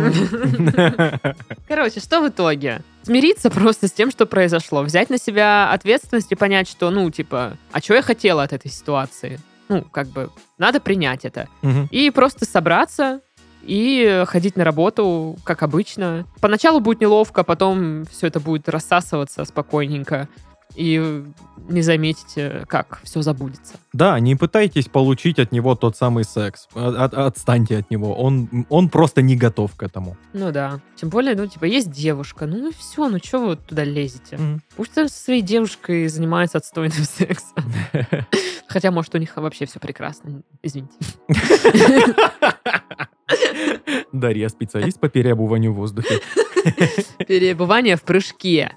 Короче, 1.68 2.01
что 2.01 2.21
в 2.21 2.29
итоге? 2.29 2.83
Смириться 3.03 3.51
просто 3.51 3.88
с 3.88 3.92
тем, 3.92 4.11
что 4.11 4.27
произошло. 4.27 4.83
Взять 4.83 5.11
на 5.11 5.18
себя 5.18 5.71
ответственность 5.73 6.31
и 6.33 6.35
понять, 6.35 6.68
что, 6.68 6.90
ну, 6.90 7.11
типа, 7.11 7.57
а 7.73 7.81
что 7.81 7.94
я 7.94 8.03
хотела 8.03 8.42
от 8.42 8.53
этой 8.53 8.71
ситуации? 8.71 9.40
Ну, 9.68 9.83
как 9.83 10.09
бы, 10.09 10.31
надо 10.59 10.81
принять 10.81 11.25
это. 11.25 11.49
И 11.90 12.11
просто 12.11 12.44
собраться 12.44 13.21
и 13.62 14.25
ходить 14.27 14.57
на 14.57 14.64
работу, 14.64 15.37
как 15.44 15.62
обычно. 15.62 16.27
Поначалу 16.40 16.81
будет 16.81 17.01
неловко, 17.01 17.44
потом 17.44 18.05
все 18.07 18.29
это 18.29 18.40
будет 18.40 18.68
рассасываться 18.68 19.44
спокойненько. 19.44 20.29
И 20.79 21.25
не 21.69 21.83
заметите, 21.83 22.64
как 22.69 23.01
все 23.03 23.21
забудется. 23.21 23.75
Да, 23.93 24.21
не 24.21 24.37
пытайтесь 24.37 24.87
получить 24.87 25.41
от 25.41 25.51
него 25.51 25.75
тот 25.75 25.97
самый 25.97 26.23
секс. 26.23 26.69
От- 26.73 26.95
от- 26.97 27.14
отстаньте 27.14 27.79
от 27.79 27.91
него. 27.91 28.14
Он, 28.14 28.64
он 28.69 28.88
просто 28.88 29.21
не 29.21 29.37
готов 29.37 29.75
к 29.75 29.83
этому. 29.83 30.17
Ну 30.33 30.53
да. 30.53 30.81
Тем 30.95 31.09
более, 31.09 31.35
ну, 31.35 31.49
типа, 31.49 31.64
есть 31.64 31.91
девушка. 31.91 32.47
Ну 32.47 32.69
и 32.69 32.73
все, 32.73 33.09
ну 33.09 33.19
что 33.19 33.41
вы 33.41 33.57
туда 33.57 33.83
лезете? 33.83 34.37
Мгм. 34.37 34.62
Пусть 34.77 34.93
там 34.93 35.09
со 35.09 35.19
своей 35.21 35.43
девушкой 35.43 36.07
занимается 36.07 36.59
отстойным 36.59 36.93
сексом. 37.05 37.64
Хотя, 38.69 38.93
может, 38.93 39.12
у 39.17 39.19
них 39.19 39.37
вообще 39.37 39.67
все 39.67 39.81
прекрасно. 39.81 40.43
Извините. 40.62 40.95
Дарья, 44.12 44.49
специалист 44.49 44.99
по 45.01 45.09
переобуванию 45.09 45.73
в 45.73 45.77
воздухе. 45.77 46.21
Перебывание 47.27 47.97
в 47.97 48.03
прыжке. 48.03 48.73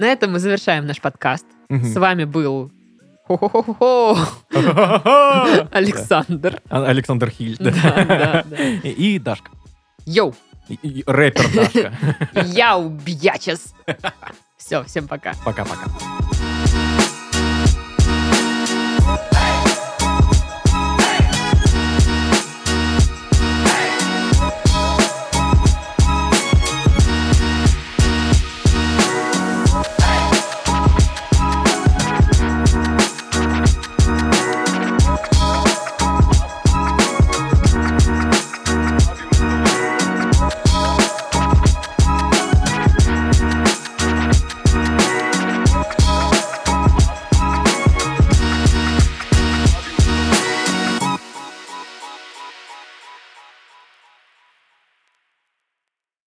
На 0.00 0.06
этом 0.06 0.32
мы 0.32 0.38
завершаем 0.38 0.86
наш 0.86 0.98
подкаст. 0.98 1.44
С 1.68 1.94
вами 1.94 2.24
был. 2.24 2.72
Александр. 5.70 6.62
Александр 6.70 7.28
Хиль. 7.28 7.58
да. 7.60 7.70
Да, 7.70 8.04
да, 8.06 8.44
да. 8.44 8.56
И 8.88 9.18
Дашка. 9.18 9.50
Йоу, 10.06 10.34
Рэпер 11.06 11.44
Дашка. 11.54 11.92
яу, 12.46 12.88
бьячес. 12.88 13.74
Все, 14.56 14.82
всем 14.84 15.06
пока. 15.06 15.34
Пока-пока. 15.44 15.84